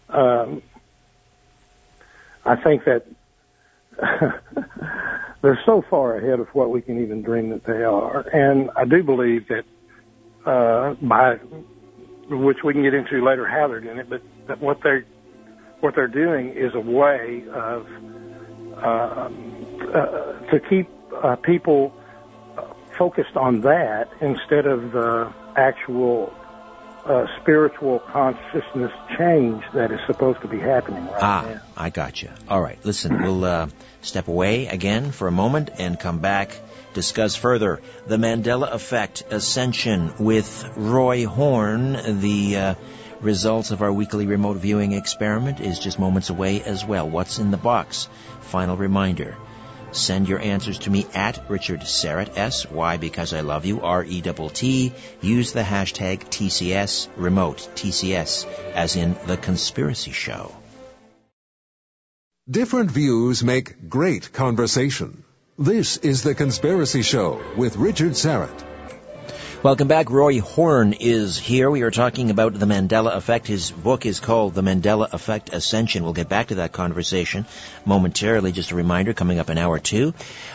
[0.08, 0.62] um,
[2.44, 3.06] I think that
[5.42, 8.20] they're so far ahead of what we can even dream that they are.
[8.20, 9.64] And I do believe that
[10.46, 11.34] uh, by
[12.30, 15.04] which we can get into later how they're doing it, but that what they're
[15.80, 17.86] what they're doing is a way of
[18.76, 19.30] uh, uh,
[19.90, 20.88] to keep
[21.22, 21.94] uh, people
[22.96, 26.32] focused on that instead of the actual
[27.04, 31.60] uh, spiritual consciousness change that is supposed to be happening right ah, now.
[31.76, 32.30] I got you.
[32.48, 33.68] All right, listen, we'll uh,
[34.02, 36.56] step away again for a moment and come back,
[36.94, 42.20] discuss further the Mandela Effect Ascension with Roy Horne.
[42.20, 42.74] The uh,
[43.20, 47.08] results of our weekly remote viewing experiment is just moments away as well.
[47.08, 48.08] What's in the box?
[48.42, 49.36] Final reminder.
[49.92, 52.68] Send your answers to me at Richard Syrett, S.
[52.70, 54.92] Y because I love you, R E T T.
[55.20, 60.54] Use the hashtag TCS remote, TCS, as in the conspiracy show.
[62.50, 65.24] Different views make great conversation.
[65.58, 68.71] This is the Conspiracy Show with Richard Syrett.
[69.62, 70.10] Welcome back.
[70.10, 71.70] Roy Horne is here.
[71.70, 73.46] We are talking about the Mandela Effect.
[73.46, 76.02] His book is called The Mandela Effect Ascension.
[76.02, 77.46] We'll get back to that conversation
[77.84, 78.50] momentarily.
[78.50, 80.14] Just a reminder, coming up in hour two,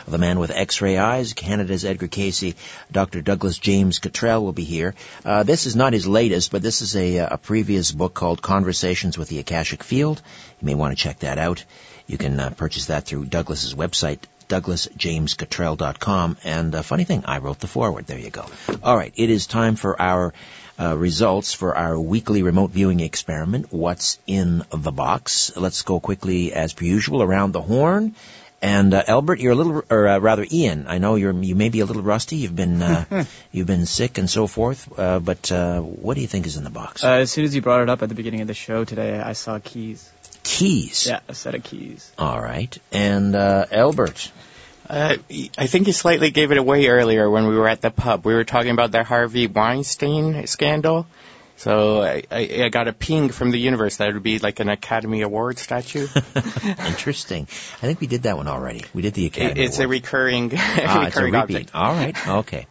[0.10, 2.54] the man with X-ray eyes, Canada's Edgar Cayce,
[2.92, 3.22] Dr.
[3.22, 4.94] Douglas James Cottrell will be here.
[5.24, 9.18] Uh, this is not his latest, but this is a, a previous book called Conversations
[9.18, 10.22] with the Akashic Field.
[10.60, 11.64] You may want to check that out.
[12.08, 16.38] You can uh, purchase that through Douglas's website, douglasjamescottrell.com.
[16.44, 18.08] And uh, funny thing, I wrote the forward.
[18.08, 18.46] There you go.
[18.84, 20.34] All right, it is time for our
[20.80, 23.68] uh, results for our weekly remote viewing experiment.
[23.72, 25.56] What's in the box?
[25.58, 28.16] Let's go quickly, as per usual, around the horn.
[28.60, 30.88] And uh, Albert, you're a little, or uh, rather, Ian.
[30.88, 32.38] I know you're you may be a little rusty.
[32.38, 34.98] You've been uh, you've been sick and so forth.
[34.98, 37.04] Uh, but uh, what do you think is in the box?
[37.04, 39.20] Uh, as soon as you brought it up at the beginning of the show today,
[39.20, 40.10] I saw keys.
[40.48, 41.06] Keys.
[41.08, 42.12] Yeah, a set of keys.
[42.18, 42.76] All right.
[42.92, 44.32] And uh, Albert.
[44.90, 45.18] Uh,
[45.58, 48.26] I think you slightly gave it away earlier when we were at the pub.
[48.26, 51.06] We were talking about the Harvey Weinstein scandal.
[51.58, 54.60] So I, I, I got a ping from the universe that it would be like
[54.62, 56.08] an Academy Award statue.
[56.88, 57.48] Interesting.
[57.82, 58.86] I think we did that one already.
[58.94, 59.60] We did the Academy.
[59.60, 59.86] It, it's Award.
[59.86, 61.36] a recurring, ah, recurring it's a repeat.
[61.36, 61.72] object.
[61.76, 62.28] All right.
[62.28, 62.68] Okay.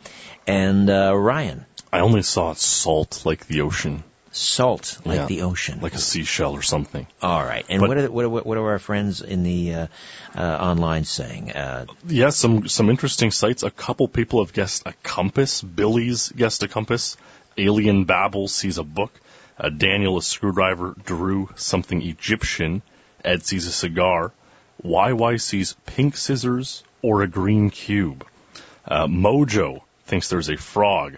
[0.47, 4.05] And uh, Ryan, I only saw salt like the ocean,
[4.37, 5.27] salt like Yeah.
[5.27, 5.81] the ocean.
[5.81, 7.07] like a seashell or something.
[7.23, 7.65] All right.
[7.69, 9.87] And But- what are, what are what are our friends in the uh,
[10.37, 11.53] uh, online saying?
[11.53, 13.63] Uh, Yeah, some some interesting sites.
[13.63, 15.63] A couple people have guessed a compass.
[15.63, 17.17] Billy's guessed a compass.
[17.59, 19.13] Alien Babble sees a book.
[19.59, 20.95] Uh, Daniel a screwdriver.
[21.05, 22.83] Drew something Egyptian.
[23.25, 24.33] Ed sees a cigar.
[24.85, 28.25] YY sees pink scissors or a green cube.
[28.87, 31.17] Uh, Mojo thinks there's a frog.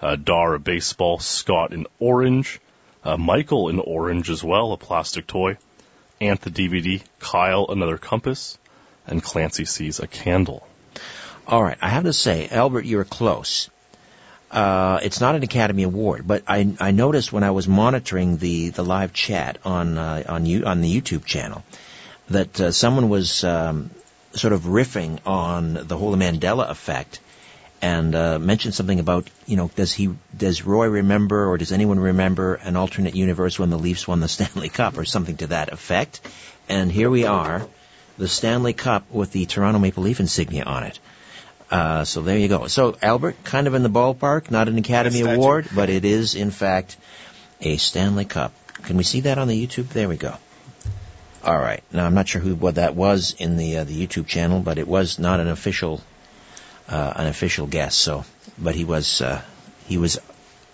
[0.00, 1.18] Uh, Dar a baseball.
[1.18, 2.60] Scott an orange.
[3.04, 5.56] Uh, Michael an orange as well, a plastic toy.
[6.20, 7.02] Ant the DVD.
[7.18, 8.58] Kyle another compass.
[9.06, 10.66] And Clancy sees a candle.
[11.46, 11.78] all right.
[11.80, 13.70] I have to say, Albert, you're close.
[14.50, 18.70] Uh, it's not an Academy Award, but I, I noticed when I was monitoring the,
[18.70, 21.62] the live chat on uh, on you on the YouTube channel
[22.30, 23.90] that uh, someone was um,
[24.32, 27.20] sort of riffing on the whole Mandela effect
[27.82, 31.98] and uh, mentioned something about you know does he does Roy remember or does anyone
[31.98, 35.72] remember an alternate universe when the Leafs won the Stanley Cup or something to that
[35.72, 36.20] effect?
[36.68, 37.66] And here we are,
[38.18, 40.98] the Stanley Cup with the Toronto Maple Leaf insignia on it.
[41.70, 42.66] Uh, so there you go.
[42.66, 45.20] So Albert, kind of in the ballpark, not an Academy.
[45.20, 46.96] Award, but it is in fact
[47.60, 48.52] a Stanley Cup.
[48.82, 49.88] Can we see that on the YouTube?
[49.88, 50.34] There we go.
[51.42, 51.82] All right.
[51.92, 54.78] Now I'm not sure who what that was in the uh, the YouTube channel, but
[54.78, 56.02] it was not an official
[56.90, 57.98] uh, an official guest.
[57.98, 58.24] So,
[58.58, 59.40] but he was uh,
[59.86, 60.18] he was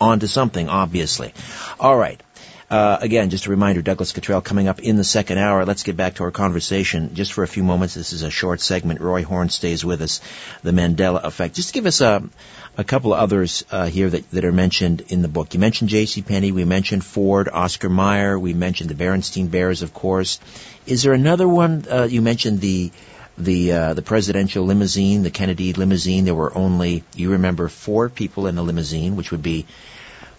[0.01, 1.33] onto something, obviously.
[1.79, 2.21] All right.
[2.69, 5.65] Uh, again, just a reminder, Douglas Cottrell coming up in the second hour.
[5.65, 7.95] Let's get back to our conversation just for a few moments.
[7.95, 9.01] This is a short segment.
[9.01, 10.21] Roy Horne stays with us.
[10.65, 11.55] The Mandela Effect.
[11.55, 12.29] Just give us a,
[12.77, 15.55] a couple of others uh, here that, that are mentioned in the book.
[15.55, 16.23] You mentioned J.C.
[16.23, 16.51] Penney.
[16.51, 18.37] We mentioned Ford, Oscar Mayer.
[18.37, 20.41] We mentioned the Berenstein Bears, of course.
[20.87, 21.85] Is there another one?
[21.89, 22.91] Uh, you mentioned the
[23.39, 26.25] the uh, the presidential limousine, the Kennedy limousine.
[26.25, 29.67] There were only you remember four people in the limousine, which would be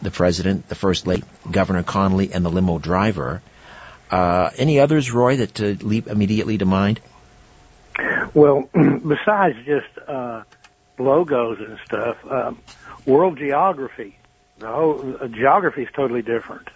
[0.02, 3.42] the president, the first lady, Governor Connolly, and the limo driver.
[4.10, 7.00] Uh, any others, Roy, that uh, leap immediately to mind?
[8.34, 10.44] Well, besides just uh,
[10.98, 12.60] logos and stuff, um,
[13.06, 14.18] world geography,
[14.60, 16.70] the whole uh, geography is totally different.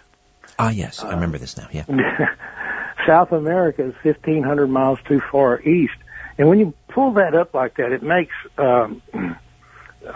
[0.58, 1.68] Ah, yes, I remember this now.
[1.72, 1.84] Yeah.
[3.06, 5.94] South America is 1,500 miles too far east,
[6.38, 9.02] and when you pull that up like that, it makes um,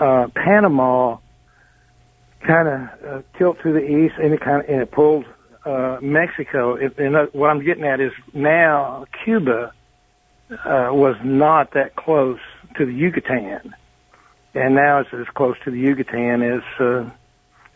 [0.00, 1.18] uh, Panama
[2.46, 5.24] kind of uh, tilt to the east, and it kind of and it pulls
[5.64, 6.74] uh, Mexico.
[6.74, 9.72] It, and uh, what I'm getting at is now Cuba
[10.50, 12.38] uh, was not that close
[12.76, 13.74] to the Yucatan,
[14.54, 17.10] and now it's as close to the Yucatan as uh,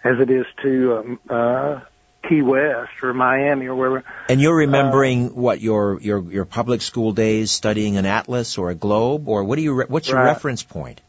[0.05, 1.81] as it is to um, uh,
[2.28, 4.04] Key West or Miami or wherever.
[4.28, 8.74] And you're remembering what your your your public school days studying an atlas or a
[8.74, 10.26] globe, or what do you re- what's your Right.
[10.26, 11.00] reference point?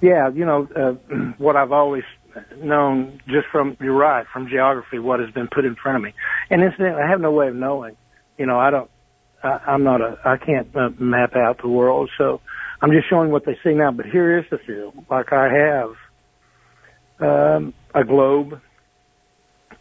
[0.00, 2.04] Yeah, you know uh, what I've always
[2.56, 6.12] known just from you're right from geography what has been put in front of me,
[6.50, 7.96] and incidentally I have no way of knowing.
[8.38, 8.90] You know I don't.
[9.42, 10.18] I, I'm not a.
[10.24, 12.40] I can't uh, map out the world, so
[12.80, 13.90] I'm just showing what they see now.
[13.92, 14.94] But here is the field.
[15.10, 15.90] Like I have
[17.20, 18.60] um, a globe,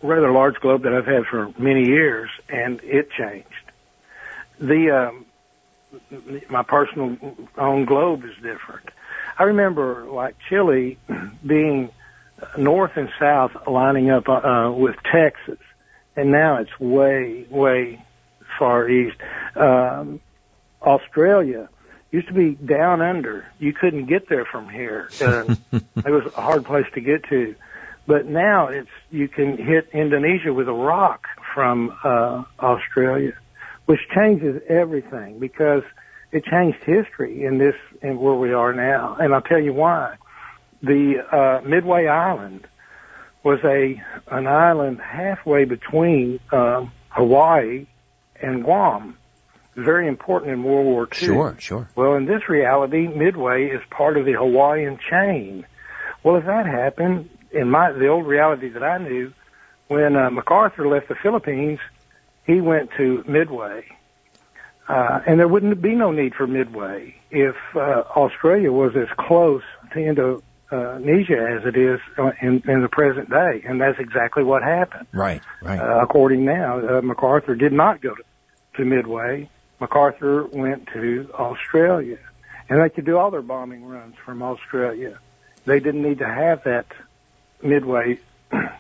[0.01, 3.49] rather large globe that I've had for many years, and it changed.
[4.59, 5.25] The um,
[6.49, 7.17] my personal
[7.57, 8.89] own globe is different.
[9.37, 10.97] I remember like Chile
[11.45, 11.91] being
[12.57, 15.59] north and south lining up uh, with Texas,
[16.15, 18.03] and now it's way, way
[18.57, 19.17] far east.
[19.55, 20.21] Um,
[20.81, 21.69] Australia
[22.11, 23.45] used to be down under.
[23.59, 25.09] You couldn't get there from here.
[25.21, 27.55] Uh, it was a hard place to get to.
[28.07, 33.33] But now it's you can hit Indonesia with a rock from uh, Australia,
[33.85, 35.83] which changes everything because
[36.31, 39.17] it changed history in this in where we are now.
[39.19, 40.17] And I'll tell you why.
[40.83, 42.67] The uh, Midway Island
[43.43, 44.01] was a
[44.31, 47.87] an island halfway between um, Hawaii
[48.41, 49.17] and Guam.
[49.75, 51.27] Very important in World War II.
[51.27, 51.89] Sure, sure.
[51.95, 55.65] Well, in this reality, Midway is part of the Hawaiian chain.
[56.23, 59.33] Well, if that happened in my the old reality that I knew,
[59.87, 61.79] when uh, MacArthur left the Philippines,
[62.45, 63.85] he went to Midway,
[64.87, 69.63] uh, and there wouldn't be no need for Midway if uh, Australia was as close
[69.93, 71.99] to Indonesia as it is
[72.41, 75.07] in, in the present day, and that's exactly what happened.
[75.13, 75.79] Right, right.
[75.79, 78.23] Uh, according now, uh, MacArthur did not go to,
[78.77, 79.49] to Midway.
[79.79, 82.17] MacArthur went to Australia.
[82.69, 85.19] and they could do all their bombing runs from Australia.
[85.65, 86.85] They didn't need to have that
[87.65, 88.19] midway,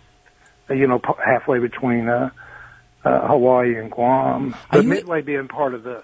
[0.69, 2.29] you know, halfway between uh,
[3.03, 4.55] uh, Hawaii and Guam.
[4.71, 6.03] But you- midway being part of the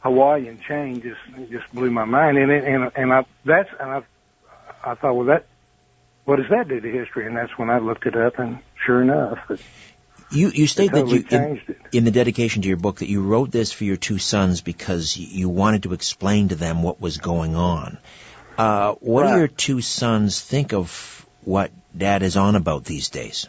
[0.00, 4.02] Hawaiian chain just just blew my mind, and it, and and I that's and I
[4.84, 5.46] I thought, well, that
[6.24, 7.26] what does that do to history?
[7.26, 9.60] And that's when I looked it up, and sure enough, it,
[10.30, 11.60] You you state that you in,
[11.92, 15.16] in the dedication to your book that you wrote this for your two sons because
[15.16, 17.98] you wanted to explain to them what was going on.
[18.58, 23.48] Uh, what do your two sons think of what Dad is on about these days?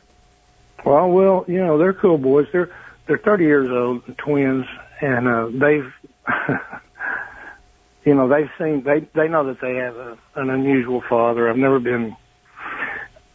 [0.86, 2.46] Well, well, you know, they're cool boys.
[2.54, 2.70] They're
[3.08, 4.66] they're 30 years old, twins,
[5.02, 5.92] and uh, they've,
[8.06, 11.50] you know, they've seen they they know that they have a, an unusual father.
[11.50, 12.16] I've never been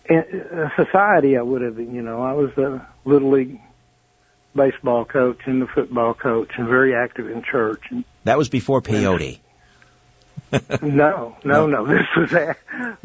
[0.09, 1.37] in society.
[1.37, 3.61] I would have, you know, I was the little league
[4.55, 7.83] baseball coach and the football coach, and very active in church.
[7.91, 9.41] And That was before peyote.
[10.83, 12.57] no, no, no, this was a,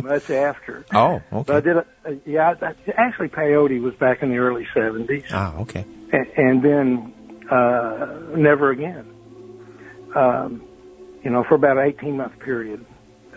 [0.02, 0.86] much after.
[0.94, 1.68] Oh, But I okay.
[1.68, 5.26] did, a, yeah, I, actually, peyote was back in the early 70s.
[5.32, 5.86] Ah, okay.
[6.12, 7.14] and, and then
[7.50, 9.14] uh, never again.
[10.16, 10.64] Um,
[11.24, 12.86] you know, for about an 18 month period,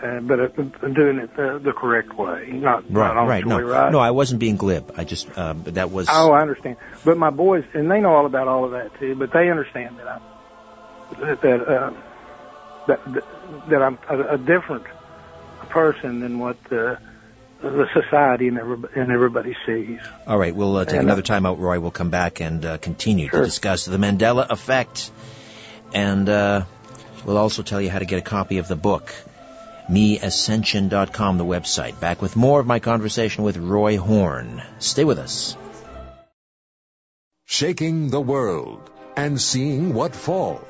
[0.03, 3.45] uh, but uh, doing it the, the correct way, not Right, not right.
[3.47, 4.95] No, no, I wasn't being glib.
[4.97, 6.09] I just, uh, but that was.
[6.11, 6.77] Oh, I understand.
[7.05, 9.15] But my boys, and they know all about all of that too.
[9.15, 10.23] But they understand that I'm
[11.21, 11.93] that that uh,
[12.91, 13.25] that, that,
[13.71, 14.85] that I'm a, a different
[15.71, 16.99] person than what the
[17.63, 20.01] the society and everybody, and everybody sees.
[20.27, 21.79] All right, we'll uh, take And, uh, another time out, Roy.
[21.79, 23.41] We'll come back and uh, continue Sure.
[23.41, 25.11] to discuss the Mandela effect.
[25.93, 26.65] And uh,
[27.27, 29.13] we'll also tell you how to get a copy of the book,
[29.91, 32.01] meascension.com, the website.
[32.01, 34.63] Back with more of my conversation with Roy Horne.
[34.79, 35.55] Stay with us.
[37.45, 40.61] Shaking the world and seeing what falls.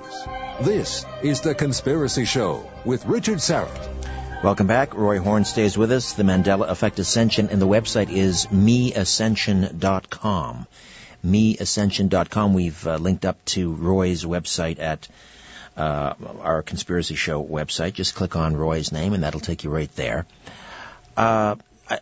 [0.60, 3.88] This is The Conspiracy Show with Richard Syrett.
[4.42, 4.94] Welcome back.
[4.94, 6.14] Roy Horne stays with us.
[6.14, 10.66] The Mandela Effect Ascension, and the website is meascension.com.
[11.24, 12.54] Meascension.com.
[12.54, 15.08] We've uh, linked up to Roy's website at
[15.76, 17.92] uh, our Conspiracy Show website.
[17.92, 20.24] Just click on Roy's name, and that'll take you right there.
[21.16, 21.56] Uh,
[21.88, 21.98] I,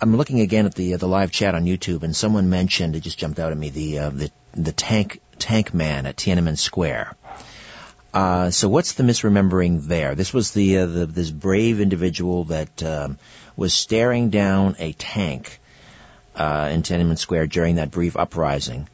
[0.00, 3.00] I'm looking again at the uh, the live chat on YouTube, and someone mentioned it
[3.00, 7.14] just jumped out at me the uh, the the tank tank man at Tiananmen Square.
[8.12, 10.14] Uh, so what's the misremembering there?
[10.14, 13.18] This was the, uh, the this brave individual that um,
[13.56, 15.60] was staring down a tank
[16.34, 18.88] uh, in Tiananmen Square during that brief uprising,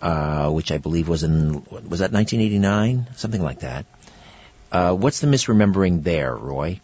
[0.00, 3.86] uh, which I believe was in was that 1989, something like that.
[4.70, 6.80] Uh, what's the misremembering there, Roy?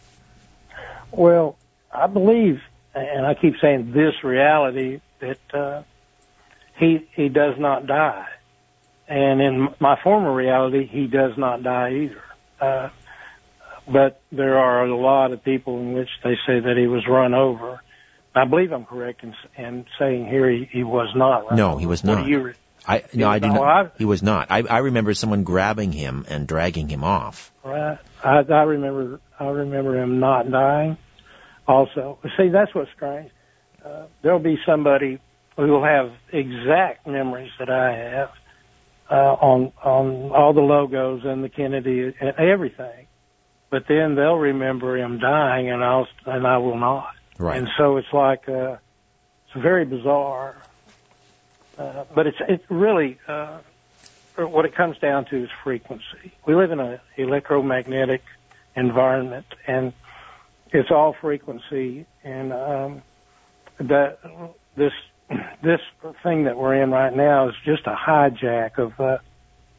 [1.11, 1.57] Well,
[1.91, 2.61] I believe,
[2.95, 5.83] and I keep saying this reality that uh,
[6.77, 8.27] he he does not die,
[9.11, 12.23] and in my former reality, he does not die either.
[12.61, 12.89] Uh,
[13.91, 17.33] but there are a lot of people in which they say that he was run
[17.33, 17.81] over.
[18.33, 21.49] I believe I'm correct in, in saying here he, he was not.
[21.49, 22.25] Run No, he was not.
[22.25, 22.53] you
[22.87, 23.95] I no, I do not.
[23.97, 24.49] He was not.
[24.49, 27.51] I, I remember someone grabbing him and dragging him off.
[27.65, 27.99] Right.
[28.23, 29.19] I, I remember.
[29.37, 30.97] I remember him not dying.
[31.67, 33.29] Also, see, that's what's strange.
[33.83, 35.19] Uh, there'll be somebody
[35.57, 38.29] who will have exact memories that I have
[39.11, 43.07] uh, on on all the logos and the Kennedy and everything,
[43.69, 47.13] but then they'll remember him dying, and I'll and I will not.
[47.37, 47.57] Right.
[47.57, 48.77] And so it's like uh,
[49.45, 50.55] it's very bizarre.
[51.77, 53.59] Uh, but it's it's really uh,
[54.37, 56.33] what it comes down to is frequency.
[56.45, 58.21] We live in an electromagnetic
[58.75, 59.91] environment, and
[60.71, 62.05] it's all frequency.
[62.23, 63.01] And um,
[63.79, 64.19] that
[64.75, 64.93] this
[65.63, 65.81] this
[66.23, 69.17] thing that we're in right now is just a hijack of uh,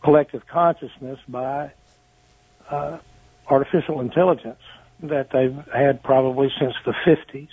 [0.03, 1.73] collective consciousness by
[2.71, 2.99] uh,
[3.49, 4.61] artificial intelligence
[5.03, 7.49] that they've had probably since the 50s.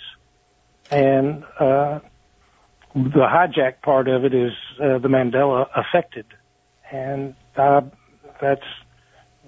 [0.90, 2.00] And uh,
[2.94, 6.26] the hijack part of it is uh, the Mandela affected,
[6.90, 7.82] and uh,
[8.40, 8.64] that's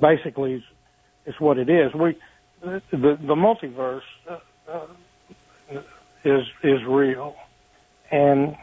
[0.01, 0.65] basically
[1.27, 1.93] is what it is.
[1.95, 2.17] We
[2.63, 4.39] the the multiverse uh,
[4.69, 4.87] uh,
[6.25, 7.35] is is real,
[8.13, 8.57] and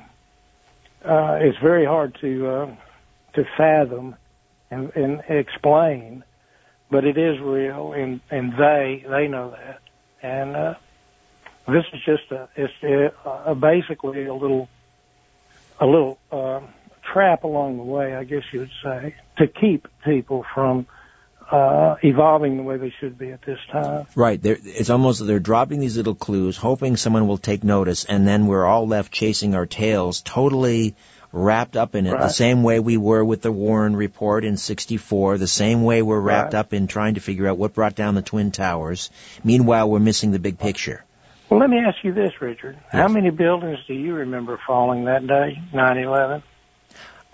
[1.04, 2.76] uh, it's very hard to uh,
[3.34, 4.16] to fathom
[4.72, 6.24] and, and explain,
[6.92, 9.80] but it is real, and and they they know that,
[10.22, 10.76] and uh,
[11.68, 12.74] this is just a it's
[13.26, 14.70] uh, basically a little
[15.80, 16.62] a little uh,
[17.12, 20.86] trap along the way, I guess you would say, to keep people from
[21.52, 24.06] uh, evolving the way they should be at this time.
[24.16, 24.42] Right.
[24.42, 28.48] They're, it's almost they're dropping these little clues, hoping someone will take notice, and then
[28.48, 30.96] we're all left chasing our tails, totally
[31.32, 35.38] wrapped up in it the same way we were with the Warren report in 64,
[35.38, 36.60] the same way we're wrapped Right.
[36.60, 39.12] up in trying to figure out what brought down the Twin Towers.
[39.44, 41.04] Meanwhile, we're missing the big picture.
[41.50, 42.78] Well, let me ask you this, Richard.
[42.92, 46.42] How many buildings do you remember falling that day, 9/11?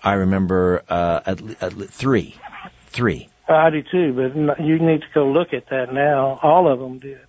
[0.02, 2.36] I remember uh, at, at three.
[2.88, 3.28] Three.
[3.48, 6.40] I do too, but you need to go look at that now.
[6.42, 7.20] All of them did.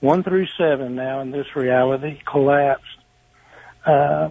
[0.00, 2.84] One through seven now in this reality collapsed.
[3.86, 4.30] Uh,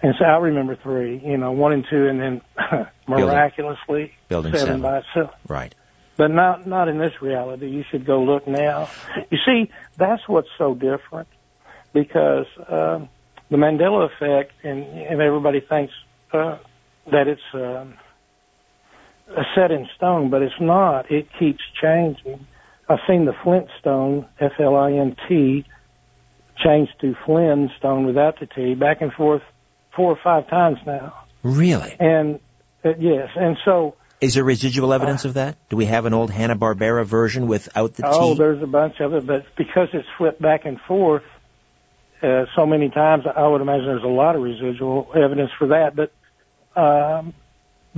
[0.00, 2.40] and so I remember three, you know, one and two, and then
[3.08, 4.82] miraculously Building seven, seven.
[4.82, 5.30] by itself.
[5.48, 5.74] Right.
[6.16, 7.68] But not not in this reality.
[7.68, 8.88] You should go look now.
[9.30, 11.28] You see, that's what's so different
[11.92, 13.08] because um,
[13.50, 15.94] the Mandela effect, and and everybody thinks
[16.32, 16.58] uh,
[17.10, 17.94] that it's um,
[19.54, 21.10] set in stone, but it's not.
[21.10, 22.46] It keeps changing.
[22.88, 25.64] I've seen the Flintstone, F L I N T,
[26.64, 29.42] changed to Flintstone without the T, back and forth
[29.94, 31.24] four or five times now.
[31.42, 31.94] Really?
[32.00, 32.40] And
[32.84, 35.56] uh, yes, and so Is there residual evidence of that?
[35.68, 38.18] Do we have an old Hanna Barbera version without the Oh, T?
[38.20, 41.22] Oh, there's a bunch of it, but because it's flipped back and forth
[42.22, 45.94] uh, so many times, I would imagine there's a lot of residual evidence for that.
[45.94, 46.12] But
[46.80, 47.34] um,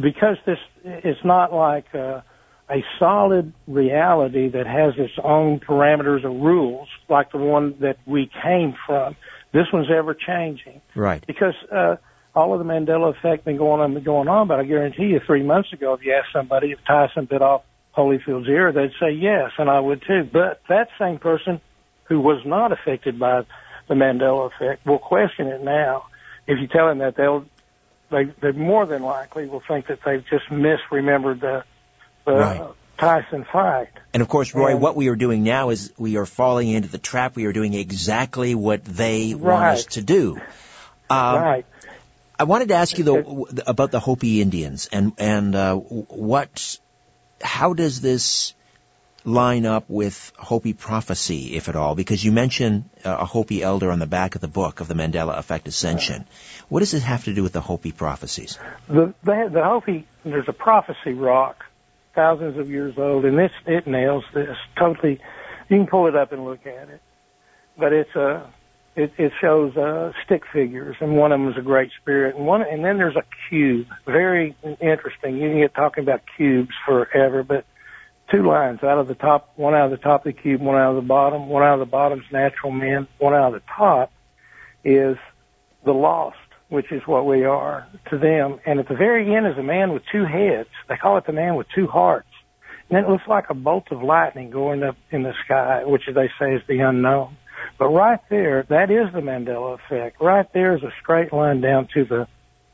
[0.01, 2.23] because this, is not like uh,
[2.71, 8.31] a solid reality that has its own parameters or rules, like the one that we
[8.43, 9.17] came from.
[9.53, 11.25] This one's ever changing Right.
[11.27, 11.97] because uh,
[12.35, 14.47] all of the Mandela effect been going on, been going on.
[14.49, 17.63] But I guarantee you, three months ago, if you asked somebody if Tyson bit off
[17.97, 20.29] Holyfield's ear, they'd say yes, and I would too.
[20.33, 21.61] But that same person
[22.05, 23.43] who was not affected by
[23.89, 26.07] the Mandela effect will question it now.
[26.47, 27.45] If you tell them that, they'll
[28.11, 31.65] they they more than likely will think that they've just misremembered the
[32.25, 32.63] the Right.
[32.99, 33.89] Tyson fight.
[34.13, 36.89] And of course, Roy, And- what we are doing now is we are falling into
[36.89, 37.35] the trap.
[37.35, 40.39] We are doing exactly what they want us to do.
[41.09, 41.67] Um, right.
[42.39, 46.79] I wanted to ask you though about the Hopi Indians and and uh, what,
[47.43, 48.55] how does this
[49.25, 51.95] line up with Hopi prophecy, if at all?
[51.95, 54.95] Because you mention uh, a Hopi elder on the back of the book of the
[54.95, 56.27] Mandela Effect Ascension.
[56.69, 58.59] What does it have to do with the Hopi prophecies?
[58.89, 61.65] The the, the Hopi there's a prophecy rock,
[62.15, 65.21] thousands of years old, and this it nails this totally.
[65.69, 67.01] You can pull it up and look at it,
[67.79, 68.51] but it's a
[68.97, 72.47] it, it shows uh, stick figures, and one of them is a great spirit, and
[72.47, 73.87] one and then there's a cube.
[74.05, 75.37] Very interesting.
[75.37, 77.65] You can get talking about cubes forever, but
[78.31, 80.77] two lines out of the top, one out of the top of the cube, one
[80.77, 81.49] out of the bottom.
[81.49, 83.09] One out of the bottom's natural men.
[83.19, 84.13] One out of the top
[84.85, 85.17] is
[85.85, 86.37] the lost,
[86.69, 88.61] which is what we are to them.
[88.67, 90.69] And at the very end is a man with two heads.
[90.89, 92.29] They call it the man with two hearts.
[92.89, 96.29] And it looks like a bolt of lightning going up in the sky, which they
[96.41, 97.37] say is the unknown.
[97.79, 100.21] But right there, that is the Mandela effect.
[100.21, 102.27] Right there is a straight line down to the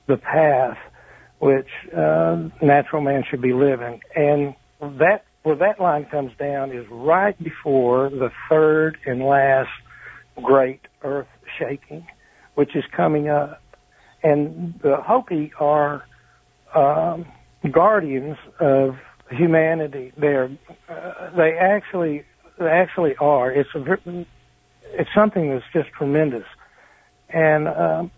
[0.07, 0.79] the path
[1.39, 4.01] which uh, natural man should be living.
[4.15, 9.71] And that where that line comes down is right before the third and last
[10.43, 12.05] great earth shaking,
[12.57, 13.63] which is coming up.
[14.25, 16.05] And the Hopi are
[16.75, 17.27] um,
[17.71, 18.97] guardians of
[19.31, 20.13] humanity.
[20.19, 20.51] They're
[20.89, 22.25] uh, they actually
[22.59, 23.53] they actually are.
[23.53, 24.27] It's a
[24.95, 26.47] it's something that's just tremendous,
[27.29, 28.11] and um,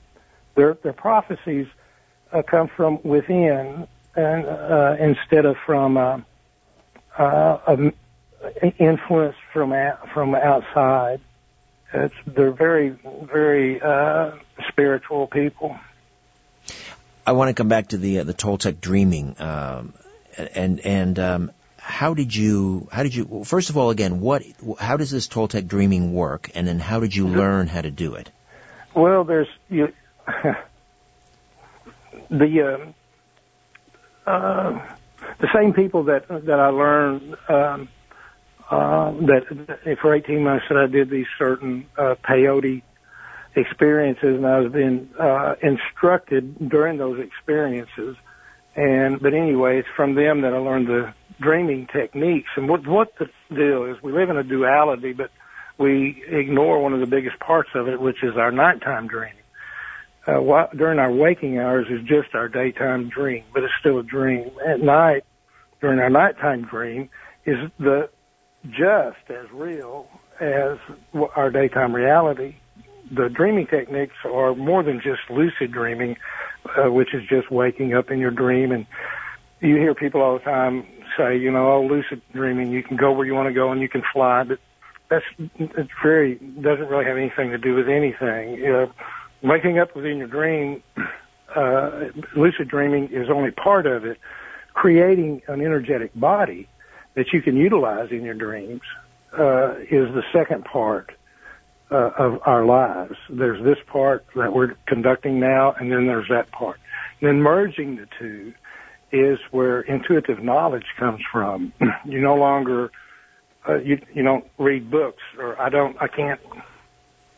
[0.56, 1.66] their their prophecies
[2.32, 6.24] uh, come from within and uh, instead of from
[7.18, 7.92] uh, uh, um,
[8.78, 11.20] influence from out, from outside.
[11.92, 14.32] It's they're very very uh,
[14.68, 15.76] spiritual people.
[17.26, 19.94] I want to come back to the uh, the Toltec dreaming, um,
[20.54, 24.42] and and um, how did you how did you well, first of all again what
[24.78, 28.14] how does this Toltec dreaming work, and then how did you learn how to do
[28.14, 28.30] it?
[28.94, 29.92] Well, there's you,
[32.30, 32.94] the um,
[34.26, 34.78] uh,
[35.40, 37.88] the same people that that I learned um,
[38.70, 42.82] uh, that, for 18 months that I did these certain uh, peyote
[43.56, 48.16] experiences, and I was being uh, instructed during those experiences.
[48.76, 52.50] And but anyway, it's from them that I learned the dreaming techniques.
[52.56, 55.30] And what what the deal is, we live in a duality, but
[55.78, 59.34] we ignore one of the biggest parts of it, which is our nighttime dreaming.
[60.26, 64.02] Uh, while, during our waking hours is just our daytime dream, but it's still a
[64.02, 64.50] dream.
[64.66, 65.24] At night,
[65.80, 67.08] during our nighttime dream,
[67.46, 68.08] is the
[68.70, 70.06] just as real
[70.40, 70.78] as
[71.36, 72.56] our daytime reality.
[73.10, 76.16] The dreaming techniques are more than just lucid dreaming,
[76.76, 78.72] uh, which is just waking up in your dream.
[78.72, 78.86] And
[79.60, 83.12] you hear people all the time say, you know, oh, lucid dreaming, you can go
[83.12, 84.58] where you want to go and you can fly, but
[85.08, 85.24] that's
[85.58, 88.54] it's very doesn't really have anything to do with anything.
[88.54, 88.92] You
[89.42, 90.82] waking up within your dream
[91.54, 94.18] uh, lucid dreaming is only part of it.
[94.80, 96.68] Creating an energetic body
[97.16, 98.82] that you can utilize in your dreams
[99.32, 101.10] uh, is the second part
[101.90, 103.16] uh, of our lives.
[103.28, 106.78] There's this part that we're conducting now, and then there's that part.
[107.20, 108.52] And then merging the two
[109.10, 111.72] is where intuitive knowledge comes from.
[112.04, 112.92] you no longer
[113.68, 116.40] uh, you you don't read books, or I don't I can't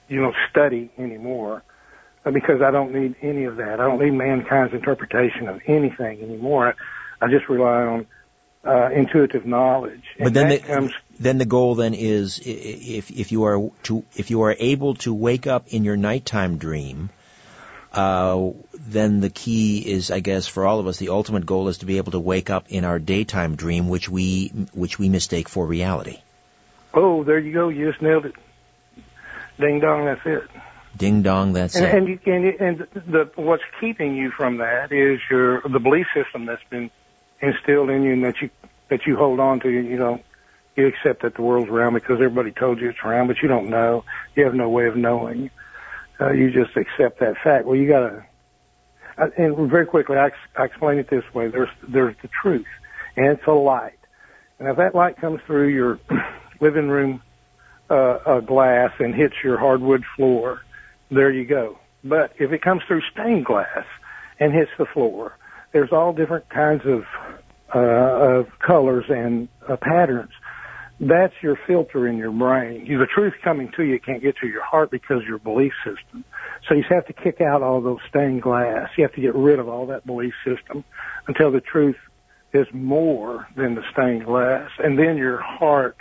[0.09, 1.63] you know study anymore
[2.27, 3.81] uh, because I don't need any of that.
[3.81, 6.75] I don't need mankind's interpretation of anything anymore.
[7.21, 8.07] I, just rely on
[8.65, 10.05] uh, intuitive knowledge.
[10.19, 13.71] And But then that the, comes then the goal then is if if you are
[13.85, 17.11] to if you are able to wake up in your nighttime dream,
[17.93, 21.79] uh, then the key is, I guess, for all of us, the ultimate goal is
[21.79, 25.49] to be able to wake up in our daytime dream, which we which we mistake
[25.49, 26.19] for reality.
[26.95, 28.35] oh, there you go, you just nailed it.
[29.59, 30.45] Ding dong, that's it.
[30.97, 31.95] Ding dong, that's and, it.
[31.95, 36.47] and you and, and the what's keeping you from that is your the belief system
[36.47, 36.91] that's been
[37.41, 38.51] instilled in you and that you
[38.89, 39.71] that you hold on to.
[39.71, 40.21] You know,
[40.77, 43.71] you accept that the world's round because everybody told you it's round, but you don't
[43.71, 44.05] know.
[44.35, 45.51] You have no way of knowing.
[46.21, 47.65] Uh, you just accept that fact.
[47.65, 48.25] Well, you gotta.
[49.37, 52.67] And very quickly, I, I explain it this way: there's there's the truth,
[53.17, 53.99] and it's a light.
[54.59, 55.99] And if that light comes through your
[56.61, 57.23] living room
[57.89, 60.61] uh, uh, glass and hits your hardwood floor,
[61.11, 61.79] there you go.
[62.05, 63.85] But if it comes through stained glass
[64.39, 65.37] and hits the floor,
[65.73, 67.03] there's all different kinds of
[67.75, 70.33] uh, of colors and uh, patterns.
[70.99, 72.87] That's your filter in your brain.
[72.87, 76.25] The truth coming to you can't get to your heart because your belief system.
[76.69, 78.91] So you have to kick out all those stained glass.
[78.99, 80.85] You have to get rid of all that belief system
[81.27, 81.97] until the truth
[82.53, 85.97] is more than the stained glass, and then your heart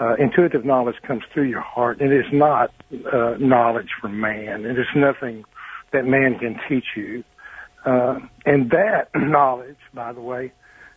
[0.00, 2.00] uh, intuitive knowledge comes through your heart.
[2.00, 2.72] It is not
[3.12, 4.64] uh, knowledge from man.
[4.64, 5.44] It is nothing
[5.92, 7.22] that man can teach you.
[7.84, 10.52] Uh, and that knowledge, by the way,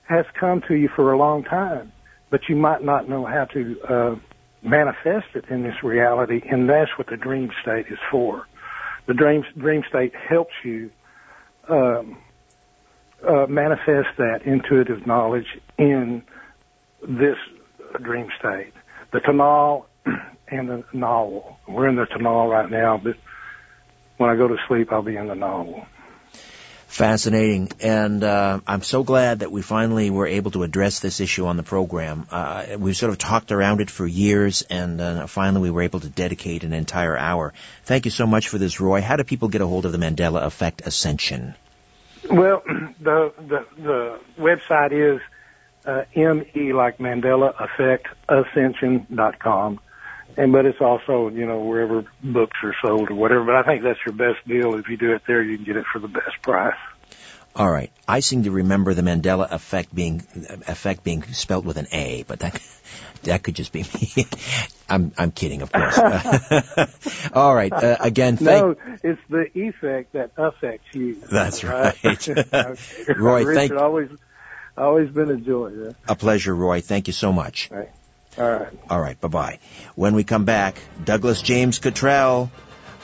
[0.07, 1.91] has come to you for a long time,
[2.29, 4.15] but you might not know how to uh,
[4.63, 8.45] manifest it in this reality, and that's what the dream state is for.
[9.07, 10.89] The dream dream state helps you
[11.69, 12.17] um,
[13.27, 16.23] uh, manifest that intuitive knowledge in
[17.01, 17.37] this
[18.01, 18.73] dream state.
[19.11, 19.87] The tonal
[20.47, 21.55] and the nagual.
[21.67, 23.15] We're in the tonal right now, but
[24.17, 25.85] when I go to sleep, I'll be in the nagual.
[26.87, 31.45] Fascinating, and uh, I'm so glad that we finally were able to address this issue
[31.45, 32.25] on the program.
[32.31, 35.99] Uh, we've sort of talked around it for years, and uh, finally we were able
[35.99, 37.53] to dedicate an entire hour.
[37.83, 39.01] Thank you so much for this, Roy.
[39.01, 41.55] How do people get a hold of the Mandela Effect Ascension?
[42.31, 42.63] Well,
[42.99, 45.21] the the, the website is
[45.85, 49.79] uh, me like Mandela Effect Ascension dot com,
[50.37, 53.43] and but it's also you know wherever books are sold or whatever.
[53.43, 54.75] But I think that's your best deal.
[54.75, 56.77] If you do it there, you can get it for the best price.
[57.55, 57.91] All right.
[58.07, 60.21] I seem to remember the Mandela effect being
[60.67, 62.61] effect being spelt with an A, but that
[63.23, 64.27] that could just be me.
[64.89, 65.97] I'm I'm kidding, of course.
[67.33, 67.73] All right.
[67.73, 71.15] Uh, again, thank no, it's the effect that affects you.
[71.15, 71.95] That's right.
[72.03, 73.13] Okay.
[73.17, 74.09] Roy, Richard, thank- always
[74.77, 75.69] always been a joy.
[75.69, 75.91] Yeah.
[76.07, 76.81] a pleasure, Roy.
[76.81, 77.71] Thank you so much.
[78.37, 78.73] All right.
[78.89, 79.19] All right.
[79.19, 79.59] Bye bye.
[79.95, 82.51] When we come back, Douglas James Cottrell,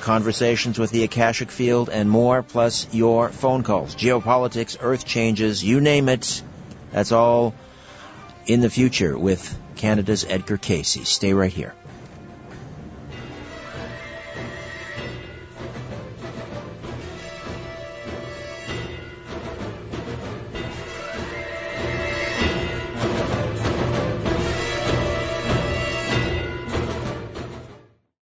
[0.01, 5.81] conversations with the Akashic Field, and more, plus your phone calls, geopolitics, earth changes, you
[5.81, 6.43] name it.
[6.91, 7.55] That's all
[8.45, 11.07] in the future with Canada's Edgar Cayce.
[11.07, 11.73] Stay right here.